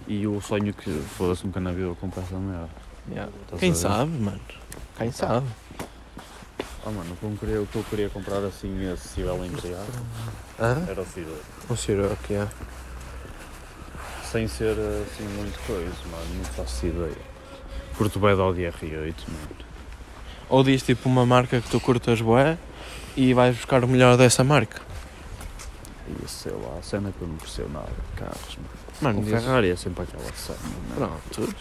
[0.08, 2.70] E o sonho que foda-se nunca na vida eu comprar essa merda.
[3.10, 3.32] Yeah.
[3.44, 3.80] Estás Quem a ver?
[3.80, 4.42] sabe, mano?
[4.98, 5.48] Quem sabe?
[6.86, 9.86] Ah mano, o que eu queria, o que eu queria comprar assim acessível em criar
[10.60, 10.84] Hã?
[10.88, 11.42] era o Ciroc.
[11.70, 12.52] Um Ciroc, yeah.
[14.30, 17.16] Sem ser assim muito coisa, mano, não faço ideia.
[17.98, 19.64] Curto bem da Audi R8, mano.
[20.50, 22.58] Ou diz tipo uma marca que tu curtas bué
[23.16, 24.82] e vais buscar o melhor dessa marca.
[26.08, 28.70] E sei lá, a cena que eu não percebo nada de carros, mano.
[29.02, 30.58] Mano, o diz- Ferrari é sempre aquela cena,
[31.00, 31.12] mano.
[31.32, 31.56] Pronto.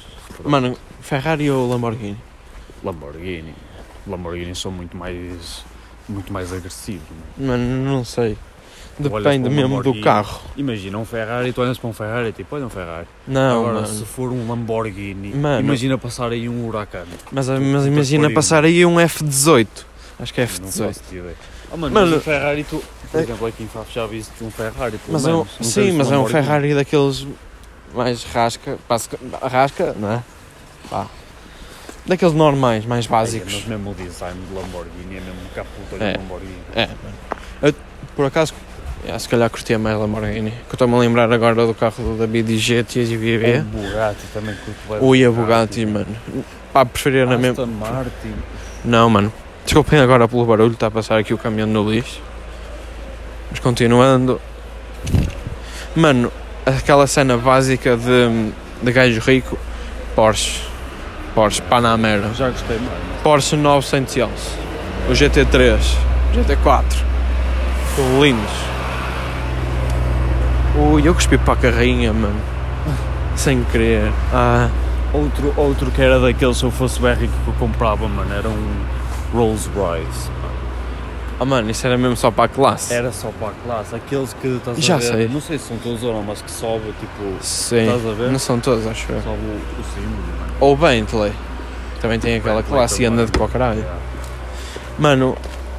[0.49, 2.19] Mano, Ferrari ou Lamborghini?
[2.83, 3.55] Lamborghini.
[4.07, 5.65] Lamborghini são muito mais.
[6.09, 7.03] muito mais agressivos,
[7.39, 7.53] mano.
[7.53, 8.37] Mano, não sei.
[9.01, 10.05] olhas Depende um mesmo do Lamborghini.
[10.05, 10.41] carro.
[10.57, 13.07] Imagina um Ferrari, tu olhas para um Ferrari e tipo, olha um Ferrari.
[13.29, 13.87] Não, Agora, mano.
[13.87, 15.61] se for um Lamborghini, Mano.
[15.61, 17.05] imagina passar aí um Huracan.
[17.31, 19.69] Mas, mas imagina pariu, passar aí um F18.
[20.19, 20.87] Acho que é Não F18.
[20.89, 21.37] faço ideia.
[21.73, 24.33] Oh, mano, Mano, mas um Ferrari, tu, por é- exemplo, aqui em Faf já viste
[24.43, 25.51] um Ferrari, Mas é um, menos.
[25.61, 26.43] Sim, mas é um Lamborghini.
[26.43, 27.27] Ferrari daqueles
[27.95, 28.79] mais rasca.
[28.89, 30.23] basica- Rasca, não é?
[30.91, 31.07] Pá.
[32.07, 33.53] Daqueles normais, mais É, básicos.
[33.55, 36.17] mas mesmo o design de Lamborghini é mesmo caputa de É.
[36.19, 36.59] Lamborghini.
[36.75, 36.89] É.
[37.63, 37.75] Eu,
[38.17, 38.53] por acaso,
[39.07, 40.51] é, se calhar curtia mais Lamborghini.
[40.51, 43.61] Que eu estou-me a lembrar agora do carro do David e GT e O VB.
[43.61, 44.57] Bugatti também
[44.89, 45.05] curto.
[45.05, 46.07] Ui, a Bugatti, mano.
[46.73, 47.67] Pá, preferia na mesma.
[47.67, 48.35] Martin.
[48.85, 49.33] Não, mano.
[49.65, 52.21] Desculpem agora pelo barulho, está a passar aqui o caminhão no lixo.
[53.53, 54.41] Mas continuando.
[55.95, 56.33] Mano,
[56.65, 58.51] aquela cena básica de,
[58.83, 59.59] de gajo rico,
[60.17, 60.63] Porsche.
[61.35, 62.31] Porsche Panamera.
[62.35, 63.23] Já gostei mais.
[63.23, 64.33] Porsche 911.
[65.09, 65.79] O GT3.
[66.35, 66.85] GT4.
[67.95, 68.51] Tudo lindos.
[70.79, 72.41] Ui, eu cuspi para a carrinha, mano.
[73.37, 74.11] Sem querer.
[74.33, 74.71] Ah,
[75.13, 78.49] Outro, outro que era daqueles, se eu fosse bem rico que eu comprava, mano, era
[78.49, 78.81] um
[79.35, 80.31] Rolls Royce.
[81.41, 82.93] Oh, mano, isso era mesmo só para a classe.
[82.93, 85.29] Era só para a classe, aqueles que estás Já a ver, sei.
[85.29, 87.81] não sei se são todos ou não, mas que sobe, tipo, Sim.
[87.87, 88.31] estás a ver?
[88.33, 89.23] Não são todos, acho eu.
[89.23, 90.23] sobe o, o símbolo.
[90.61, 91.33] Ou Bentley.
[92.01, 93.49] Também tem aquela Bentley classe e anda de também.
[93.49, 93.81] para o caralho.
[93.81, 94.01] Yeah.
[94.99, 95.37] Mano,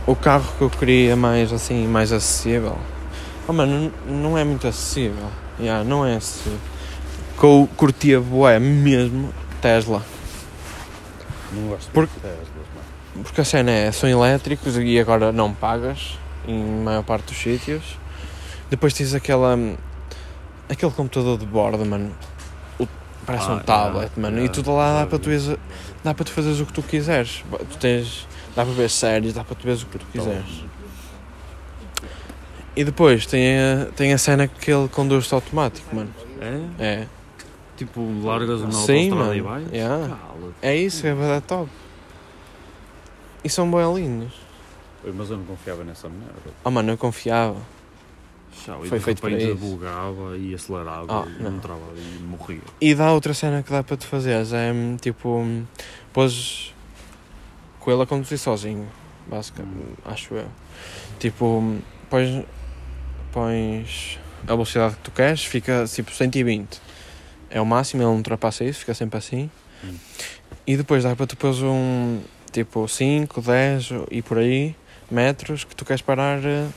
[0.08, 2.78] o carro que eu queria mais assim, mais acessível.
[3.48, 5.28] Oh, mano, não é muito acessível.
[5.60, 6.58] Yeah, não é acessível.
[7.40, 10.02] Que eu curtia bué mesmo Tesla.
[11.52, 12.53] Não gosto Por- de Teslas, mano.
[13.22, 17.98] Porque a cena é, são elétricos e agora não pagas em maior parte dos sítios.
[18.70, 19.56] Depois tens aquela.
[20.68, 22.12] aquele computador de bordo, mano.
[22.80, 22.88] O-
[23.26, 24.38] parece Ah, um tablet, yeah, mano.
[24.38, 25.30] yeah, e tudo lá dá para, tu
[26.04, 27.44] dá para tu fazeres o que tu quiseres.
[27.72, 28.28] Tu tens.
[28.56, 30.64] dá para ver séries, dá para tu veres o que tu quiseres.
[32.76, 36.10] E depois tem a, tem a cena que ele conduz-se automático, mano.
[36.42, 36.84] É?
[36.84, 37.08] É.
[37.78, 39.56] Tipo, largas uma Sim, autostrada e mano.
[39.62, 39.72] vais?
[39.72, 40.18] Yeah.
[40.62, 41.70] É isso, é verdade top.
[43.44, 44.34] E são bem lindos.
[45.04, 46.34] Mas eu não confiava nessa merda.
[46.64, 47.58] Oh mano, eu confiava.
[48.84, 49.56] E Foi feito para isso.
[49.56, 51.56] bugava e acelerava Ah, e não.
[51.58, 52.62] entrava e morria.
[52.80, 55.66] E dá outra cena que dá para tu fazeres, é hum, tipo, hum,
[56.14, 56.74] pôs
[57.80, 58.88] com ele a conduzir sozinho,
[59.28, 60.48] basicamente, acho eu.
[61.20, 62.46] Tipo, hum, pões,
[63.34, 66.80] pões a velocidade que tu queres, fica tipo 120.
[67.50, 69.50] É o máximo, ele não ultrapassa isso, fica sempre assim.
[69.84, 69.96] Hum.
[70.66, 72.22] E depois dá para tu pôs um,
[72.54, 74.76] tipo 5, 10 e por aí
[75.10, 76.68] metros que tu queres parar eh,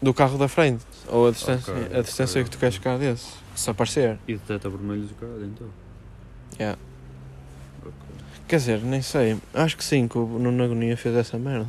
[0.00, 0.84] do carro da frente.
[1.08, 4.18] Ou a distância, Ok, a distância ok, que tu queres ficar desse, se aparecer.
[4.26, 5.68] E detecta vermelhos do carro então?
[6.58, 6.78] Yeah.
[7.82, 7.92] Ok.
[8.48, 9.38] Quer dizer, nem sei.
[9.52, 11.66] Acho que sim, que o Nuno Agonia fez essa merda.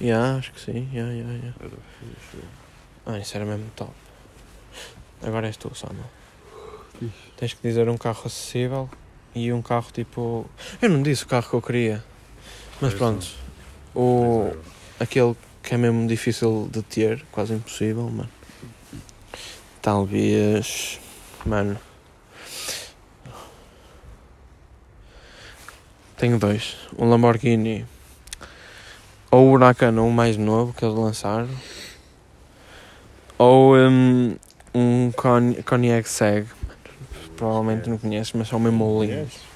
[0.00, 0.88] Yeah, acho que sim.
[0.92, 1.54] Yeah, yeah, yeah.
[1.60, 1.70] Era
[2.00, 2.44] fixe.
[3.06, 3.92] Ah, isso era mesmo top.
[5.22, 6.04] Agora és tu, Samuel.
[7.36, 8.88] Tens que dizer um carro acessível
[9.34, 10.46] e um carro tipo.
[10.80, 12.04] Eu não disse o carro que eu queria.
[12.80, 13.26] Mas pronto.
[13.94, 14.50] O,
[14.98, 18.28] aquele que é mesmo difícil de ter, quase impossível, mano.
[19.80, 21.00] Talvez.
[21.44, 21.78] Mano.
[26.16, 26.76] Tenho dois.
[26.98, 27.86] Um Lamborghini.
[29.30, 31.48] Ou o Huracan, o mais novo que eles lançaram.
[33.36, 34.36] Ou um,
[34.74, 36.46] um Cognac Seg.
[37.36, 39.53] Provavelmente não conheces, mas são mesmo lindos.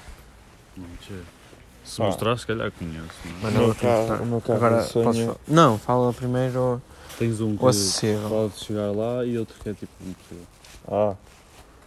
[1.89, 1.95] Não.
[1.95, 2.05] Se Ah.
[2.05, 3.07] mostrar, se calhar conheço.
[3.25, 3.41] não é?
[3.41, 6.81] Mano, O meu eu vou carro- Agora, de sonho- posso Não, fala primeiro
[7.17, 8.29] Tens um que acessível.
[8.29, 10.45] pode chegar lá e outro que é tipo impossível.
[10.87, 11.15] Ah,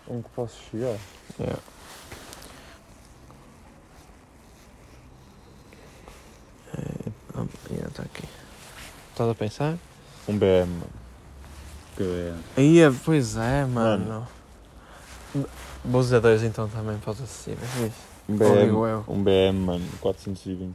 [0.09, 0.97] um que posso chegar.
[1.39, 1.59] Yeah.
[7.35, 8.25] Ah, yeah, tá aqui.
[9.11, 9.77] Estás a pensar?
[10.29, 10.91] Um BM, mano.
[11.97, 12.35] Que é.
[12.57, 14.27] Aí, é- pois é, mano.
[15.85, 17.93] Dizer dois então também para os acessíveis.
[18.29, 19.05] Um BM, eu.
[19.09, 20.75] um BM, mano, 420.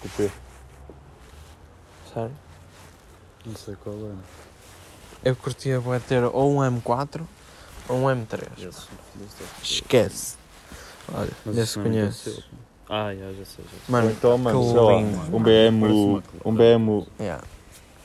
[0.00, 0.30] Coupé.
[2.12, 2.36] Sério?
[3.44, 4.14] Não sei qual é.
[5.28, 7.20] Eu curtia bué ter ou um M4
[7.88, 8.42] ou um M3.
[8.56, 10.36] Esse, esse é- Esquece.
[11.12, 12.30] Olha, Mas não é conheço.
[12.30, 12.46] daquele.
[12.88, 13.80] Ah, já, já sei, já sei.
[13.88, 15.84] Mano, então, mano, sei lá, um BM,
[16.44, 17.44] um BM, yeah.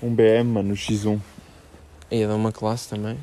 [0.03, 1.19] um BM, mano, o X1.
[2.11, 3.17] ia dar uma classe também.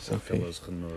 [0.00, 0.94] Só que Aquelas Renault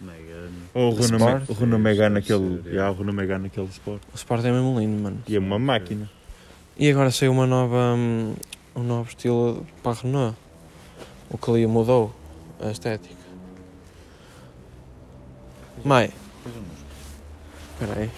[0.00, 0.62] Megane.
[0.74, 1.48] Ou o Renault, Sport.
[1.48, 4.02] O Renault Megane, aquele, ser, já, o Renault Megane, aquele Sport.
[4.12, 5.22] o Sport é mesmo lindo, mano.
[5.26, 6.10] E é uma máquina.
[6.76, 8.34] E agora saiu uma nova, hum,
[8.74, 10.36] um novo estilo para a Renault.
[11.28, 12.14] O que ali mudou
[12.60, 13.14] a estética.
[15.84, 16.12] Mai,
[17.72, 18.10] espera aí.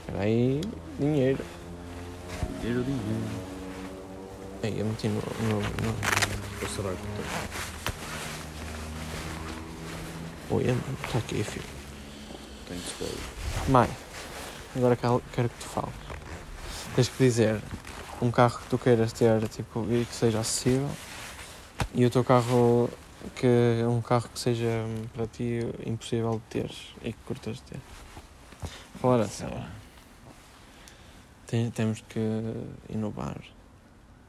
[0.00, 0.60] Espera aí,
[0.98, 1.44] dinheiro.
[2.60, 3.46] Dinheiro, dinheiro.
[4.62, 5.14] Aí, eu meti no...
[5.14, 5.94] no, no...
[6.62, 6.68] Ou
[10.48, 11.64] Oi, mano, está aqui, filho.
[12.68, 13.12] Tem display.
[13.68, 13.90] Mai,
[14.76, 15.94] agora quero que tu fales.
[16.94, 17.60] Tens que dizer
[18.22, 20.88] um carro que tu queiras ter tipo, e que seja acessível
[21.94, 22.88] e o teu carro
[23.34, 23.46] que
[23.82, 27.62] é um carro que seja hum, para ti impossível de teres e que curtas de
[27.62, 27.80] ter.
[29.00, 29.46] Falar assim.
[31.46, 32.20] Tem- temos que
[32.88, 33.36] inovar.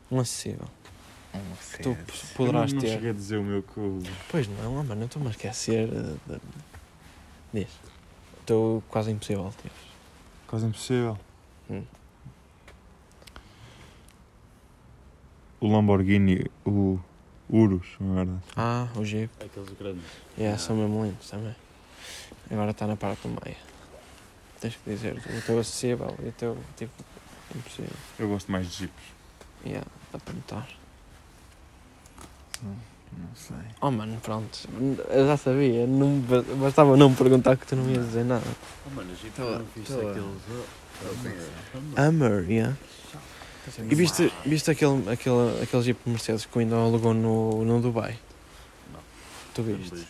[0.10, 0.67] Um acessível.
[1.71, 1.97] Que tu
[2.36, 2.95] poderás eu não, não ter.
[2.95, 4.02] cheguei a dizer o meu que eu...
[4.30, 6.39] Pois não, mano, eu estou-me a esquecer de.
[7.54, 7.69] Diz.
[8.39, 9.71] Estou quase impossível ter.
[10.47, 11.17] Quase impossível.
[11.69, 11.84] Hum.
[15.60, 17.00] O Lamborghini, o
[17.50, 18.43] Urus, não é verdade?
[18.56, 19.32] Ah, o Jeep.
[19.43, 20.04] Aqueles grandes.
[20.38, 21.56] Yeah, são mesmo lindos também.
[22.52, 23.58] Agora está na parte do meio.
[24.62, 26.91] Tens que dizer o teu acessível e o teu tipo
[27.56, 27.95] impossível.
[28.19, 29.04] Eu gosto mais de Jeeps.
[29.65, 30.67] Yeah, dá para notar.
[32.63, 33.56] Não sei.
[33.82, 34.67] Oh mano, pronto.
[35.10, 35.88] Eu já sabia.
[35.88, 38.43] Não, ba- bastava não perguntar que tu não ias dizer nada.
[38.86, 41.48] Oh, mano, a gente não viste aqueles.
[41.96, 42.76] Hammer, yeah.
[43.89, 48.17] E viste, viste aquele, aquele, aquele Jeep Mercedes que ainda alugou no, no Dubai?
[48.93, 49.00] Não.
[49.54, 50.08] Tu viste?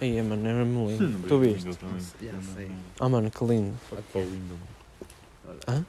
[0.00, 1.28] Aí, mano, era mesmo lindo.
[1.28, 1.68] Tu viste?
[3.00, 3.74] Oh mano, que lindo.
[4.14, 4.18] O.
[5.70, 5.84] Hã?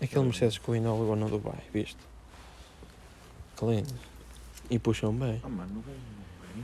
[0.00, 1.96] Aquele Mercedes que o ainda alugou no Dubai, viste?
[3.56, 3.94] Que lindo.
[4.70, 5.40] E puxam bem.
[5.44, 5.84] Ah, mano,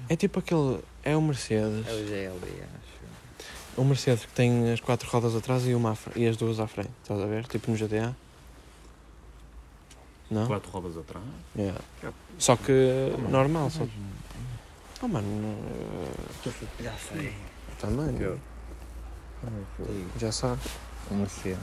[0.09, 0.81] É tipo aquele.
[1.05, 1.87] É o Mercedes.
[1.87, 3.81] É o GLB, acho.
[3.81, 6.67] O Mercedes que tem as quatro rodas atrás e, uma fre- e as duas à
[6.67, 6.91] frente.
[7.03, 7.47] Estás a ver?
[7.47, 8.15] Tipo no GTA.
[10.31, 10.47] Não?
[10.47, 11.25] Quatro rodas atrás.
[11.57, 11.79] Yeah.
[12.39, 13.71] Só que normal.
[13.71, 13.87] Só...
[15.03, 15.27] Oh mano.
[16.47, 16.51] eh,
[16.83, 17.33] Já sei.
[17.81, 18.17] Também.
[18.21, 18.39] Eu.
[20.19, 20.61] Já sabe.
[21.11, 21.59] O Mercedes.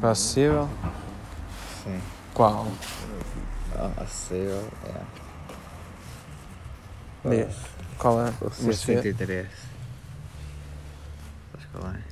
[0.00, 0.68] Para acessível.
[1.84, 2.00] Sim.
[2.32, 2.66] Qual?
[3.76, 4.68] Ah, acessível,
[7.24, 7.28] é.
[7.28, 7.56] Diz.
[7.98, 8.30] Qual é?
[8.40, 9.16] O Mercedes.
[9.16, 9.46] C63.
[11.52, 12.02] Sabes qual é?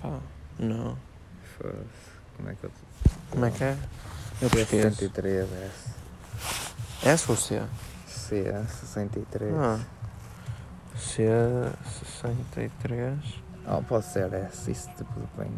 [0.00, 0.18] Pá,
[0.58, 0.96] não.
[1.56, 2.12] Foda-se.
[2.36, 2.70] Como é que eu...
[3.30, 3.76] Como é que é?
[4.40, 4.88] Eu pesquiso.
[4.88, 5.70] C63, é.
[7.04, 7.60] S ou C?
[8.08, 9.54] C63.
[9.56, 9.80] Ah.
[10.96, 13.18] C63.
[13.66, 15.54] Oh, pode ser S, isso tipo depende.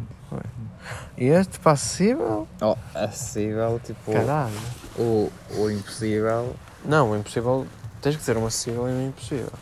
[1.17, 2.47] E este passível?
[2.61, 4.53] Oh, acessível, tipo, Caralho.
[4.99, 6.55] o, o impossível.
[6.85, 7.67] Não, o impossível.
[8.03, 9.53] Tens que dizer um acessível e um impossível.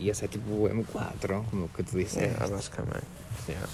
[0.00, 2.42] E esse é tipo o M4, como que tu disseste.
[2.42, 3.04] É, basicamente.
[3.46, 3.68] Yeah.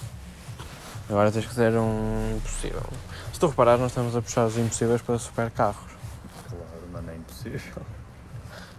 [1.09, 2.83] Agora tens que dizer um impossível.
[3.33, 5.93] Se tu reparares, nós estamos a puxar os impossíveis para super carros.
[6.49, 7.83] Claro, mano, é impossível.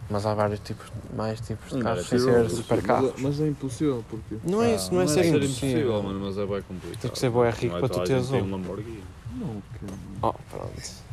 [0.09, 3.11] Mas há vários tipos, mais tipos de carros é sem ser impossível, super carros.
[3.13, 4.37] Mas, mas é impossível porque.
[4.43, 6.01] Não é isso, não é, ser impossível.
[6.01, 7.01] mano, mas é bem complicado.
[7.01, 8.51] Tem que ser bué rico Não é para tu teres um.
[8.51, 9.03] Lamborghini.
[9.35, 9.93] Não, que.
[10.21, 11.07] Oh, pronto.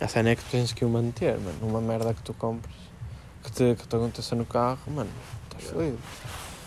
[0.00, 1.58] A cena é que tu tens que o manter, mano.
[1.62, 2.74] Uma merda que tu compres,
[3.42, 5.10] que te, que te aconteça no carro, mano,
[5.44, 5.98] estás feliz.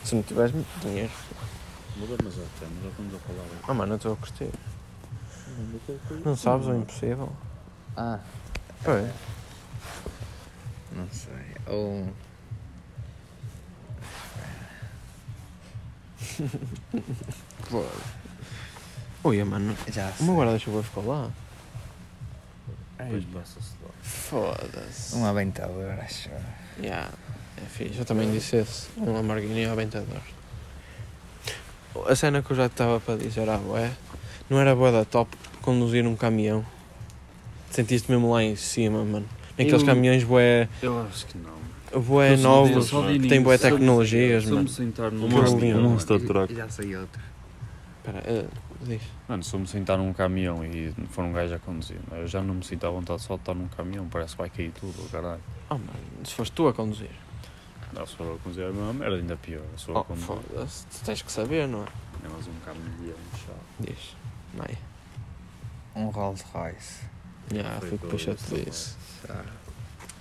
[0.04, 1.12] Se não tiveres dinheiro.
[1.98, 3.46] Muda, mas já estamos, já estamos a falar.
[3.68, 4.50] Ah, mano, eu estou a curtir.
[6.26, 7.30] Não sabes o impossível?
[7.96, 8.20] Ah,
[8.84, 9.37] Pois.
[10.96, 11.34] Não sei.
[11.68, 12.08] Ou.
[19.24, 20.26] Ui, mano, Já o sei.
[20.26, 21.30] meu guarda-chuva ficou lá.
[22.98, 23.90] Depois passa-se lá.
[24.02, 25.16] Foda-se.
[25.16, 26.30] Um aventador, acho.
[26.80, 27.12] Yeah,
[27.58, 28.00] é fixe.
[28.00, 28.88] Eu também disse esse.
[28.98, 30.22] Um Lamborghini Aventador.
[32.08, 33.92] A cena que eu já estava para dizer, ah, ué,
[34.50, 36.66] não era boa da top conduzir um caminhão.
[37.72, 39.28] Sentiste mesmo lá em cima, mano.
[39.58, 41.58] Naqueles Eu- caminhões bué, Eu acho que não.
[42.42, 44.68] novos, só de que têm bué início, tecnologias, Se eu mano.
[44.68, 46.56] me sentar num Monster- caminhão, um Monster Truck.
[46.56, 47.22] Já sei outro.
[48.06, 48.46] Espera, eh,
[48.80, 49.02] Diz.
[49.28, 52.44] Mano, se eu me sentar num caminhão e for um gajo a conduzir, eu já
[52.44, 55.10] não me sinto à vontade só de estar num caminhão, parece que vai cair tudo,
[55.12, 55.42] caralho.
[55.68, 55.90] Oh, mano,
[56.24, 57.10] se foste tu a conduzir.
[57.92, 59.64] Não, se for a conduzir é a mesma merda, ainda pior.
[59.76, 60.86] Se for Oh, a conduzir, foda-se.
[60.86, 61.88] Tu tens que saber, não é?
[62.24, 63.56] é mais um caminhão chato.
[63.80, 64.16] Diz.
[64.54, 64.76] Não é?
[66.00, 67.02] Um Rolls Royce.
[67.54, 68.96] Já, Foi foi o Rolls disse.
[69.30, 69.44] Ah,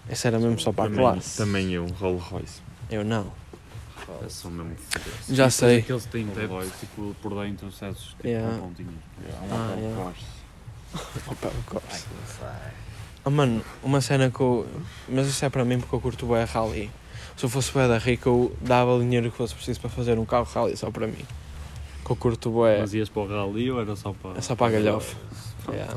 [0.09, 1.37] Esse era mesmo só para a também, classe.
[1.37, 2.61] Também eu, Rolls Royce.
[2.91, 3.33] Eu não.
[4.25, 4.77] É só mesmo
[5.29, 5.79] Já sei.
[5.81, 8.57] Aqueles que têm Rolls tipo, por dentro, certos, tipo, Yeah.
[8.59, 8.95] com pontinhos.
[9.51, 10.03] Ah, Opel yeah.
[10.03, 11.21] Corsa.
[11.33, 12.07] Opel Corsa.
[13.25, 14.67] Oh, mano, uma cena que eu...
[15.09, 16.91] Mas isso é para mim porque eu curto bem a rally.
[17.37, 20.17] Se eu fosse bué da rica, eu dava o dinheiro que fosse preciso para fazer
[20.17, 21.27] um carro rally só para mim.
[22.05, 22.79] Que eu curto bué.
[22.81, 24.39] Mas ias para o rally ou era só para...
[24.39, 25.17] É só para a galhofa.
[25.69, 25.95] Yeah,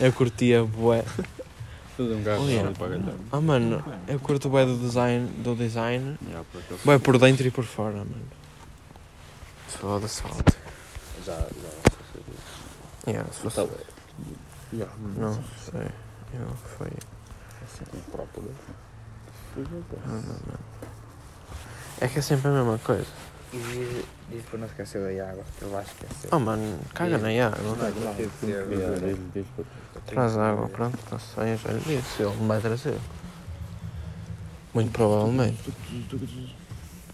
[0.00, 1.02] Eu curtia bué.
[1.96, 2.72] Fazer um carro Oh, yeah.
[2.76, 3.14] para galhofa.
[3.32, 6.16] Ah, mano, eu curto bué do design, do design.
[6.26, 6.44] Yeah.
[6.84, 8.26] Bué por dentro e por fora, mano.
[9.68, 10.54] Foda-se, falta.
[11.24, 13.10] Já, já.
[13.10, 13.68] Yeah, se fosse...
[14.72, 14.88] Já.
[15.16, 15.34] Não
[15.70, 15.88] sei.
[16.34, 16.48] Eu
[16.78, 16.88] foi...
[17.94, 18.50] Um próprio.
[19.56, 19.64] Não,
[20.06, 20.58] não, não.
[22.00, 23.06] É que é sempre a mesma coisa.
[23.54, 26.28] E diz, diz para não esquecer da água, que ele vai esquecer.
[26.32, 27.56] Oh, mano, caga na água.
[30.06, 32.22] Traz água, pronto, não sei, já lhe disse.
[32.24, 32.98] Ele me vai trazer.
[34.74, 35.72] Muito provavelmente.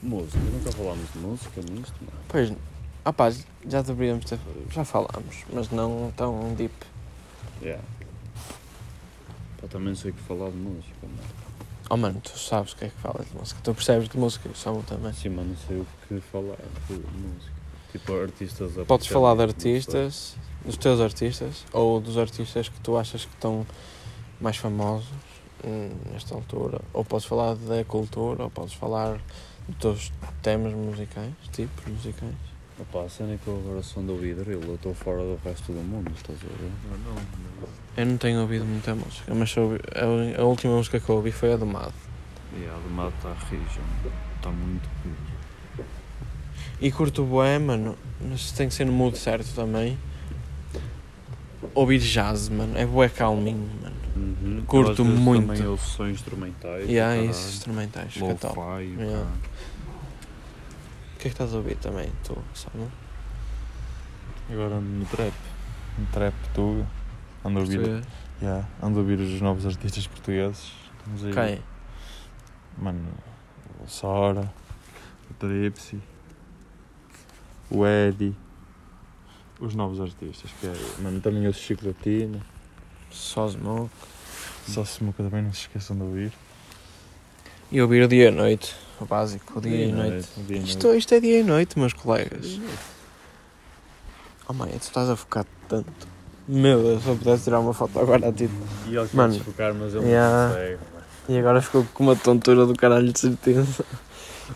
[0.02, 2.18] Música, nunca falámos de música nisto, mano.
[2.26, 2.50] Pois,
[3.14, 3.30] pá,
[3.68, 4.38] já deveríamos ter.
[4.70, 6.72] Já falámos, mas não tão deep.
[7.60, 7.84] Yeah.
[9.60, 11.49] Pá, também sei que falar de música, mano.
[11.92, 13.60] Oh mano, tu sabes o que é que falas de música.
[13.64, 15.12] Tu percebes de música, eu só também.
[15.12, 16.56] Sim, mas não sei o que falar
[16.88, 17.52] de música.
[17.90, 22.96] Tipo, artistas a Podes falar de artistas, dos teus artistas, ou dos artistas que tu
[22.96, 23.66] achas que estão
[24.40, 25.08] mais famosos
[25.64, 26.80] hum, nesta altura.
[26.92, 29.18] Ou podes falar da cultura, ou podes falar
[29.66, 30.12] dos teus
[30.42, 32.49] temas musicais, tipos musicais.
[32.80, 35.38] Opa, a cena é que eu agora sou do ouvir drill, eu estou fora do
[35.44, 36.70] resto do mundo, estás a ver?
[36.90, 37.22] Não, não.
[37.96, 41.30] Eu não tenho ouvido muita música, mas ouvi- a, a última música que eu ouvi
[41.32, 41.92] foi a do Mado.
[42.56, 43.80] E a do mato está rija,
[44.36, 45.84] está muito fixe.
[46.80, 49.98] E curto bué, mano, mas tem que ser no mood certo também.
[51.74, 53.96] Ouvir jazz, mano, é bué calminho, mano.
[54.16, 54.64] Uhum.
[54.66, 55.46] Curto muito.
[55.46, 56.88] Também ouço sons instrumentais.
[56.88, 57.30] E há caralho.
[57.30, 58.58] esses instrumentais, que é top.
[58.58, 59.26] Lo-fi, Yeah.
[61.20, 62.78] Que é que estás a ouvir também, tu, sabe?
[64.50, 65.34] Agora ando no trap.
[65.98, 66.86] No trap tudo.
[67.44, 68.02] Ando a ouvir,
[68.40, 70.72] yeah, ando a ouvir os novos artistas portugueses.
[70.98, 71.32] Estamos aí.
[71.32, 71.62] Quem?
[72.78, 73.12] Mano,
[73.84, 74.50] o Sora,
[75.30, 76.00] o Tripsy,
[77.70, 78.34] o Eddie.
[79.60, 81.02] Os novos artistas, que é.
[81.02, 82.40] Mano, também o Chico Latino.
[83.10, 83.90] Só Smoke.
[84.66, 86.32] Só Smoke também não se esqueçam de ouvir.
[87.70, 90.28] E ouvir o dia e noite, o básico, o dia, e Dia e noite.
[90.36, 92.60] noite, Isto, isto é dia e noite, meus colegas.
[94.48, 96.08] Oh mãe, tu estás a focar tanto.
[96.48, 98.50] Meu Deus, se eu pudesse tirar uma foto agora a ti.
[98.86, 100.78] E ele quer desfocar, mas ele yeah.
[101.28, 101.34] não.
[101.34, 103.84] E agora ficou com uma tontura do caralho de certeza.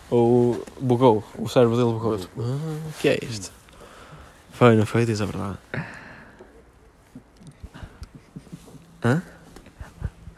[0.09, 2.17] Ou bugou, o cérebro dele bugou.
[2.17, 3.51] Tipo, Ah, o que é isto?
[4.51, 5.05] Foi, não foi?
[5.05, 5.57] Diz a verdade.
[9.03, 9.21] Hã?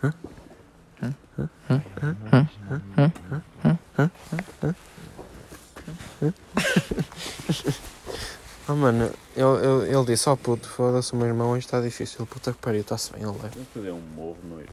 [0.04, 0.14] Hã?
[1.02, 1.14] Hã?
[1.40, 1.44] Hã?
[1.70, 2.50] Hã?
[2.98, 3.12] Hã?
[3.32, 3.42] Hã?
[3.98, 4.12] Hã?
[4.34, 4.76] Hã?
[6.22, 6.34] Hã?
[8.70, 12.26] Oh mano, ele, ele, ele disse, ó puto, foda-se o meu irmão, isto está difícil,
[12.26, 13.48] puta que pariu, está-se bem, ele leva.
[13.48, 14.58] Vamos fazer um morro no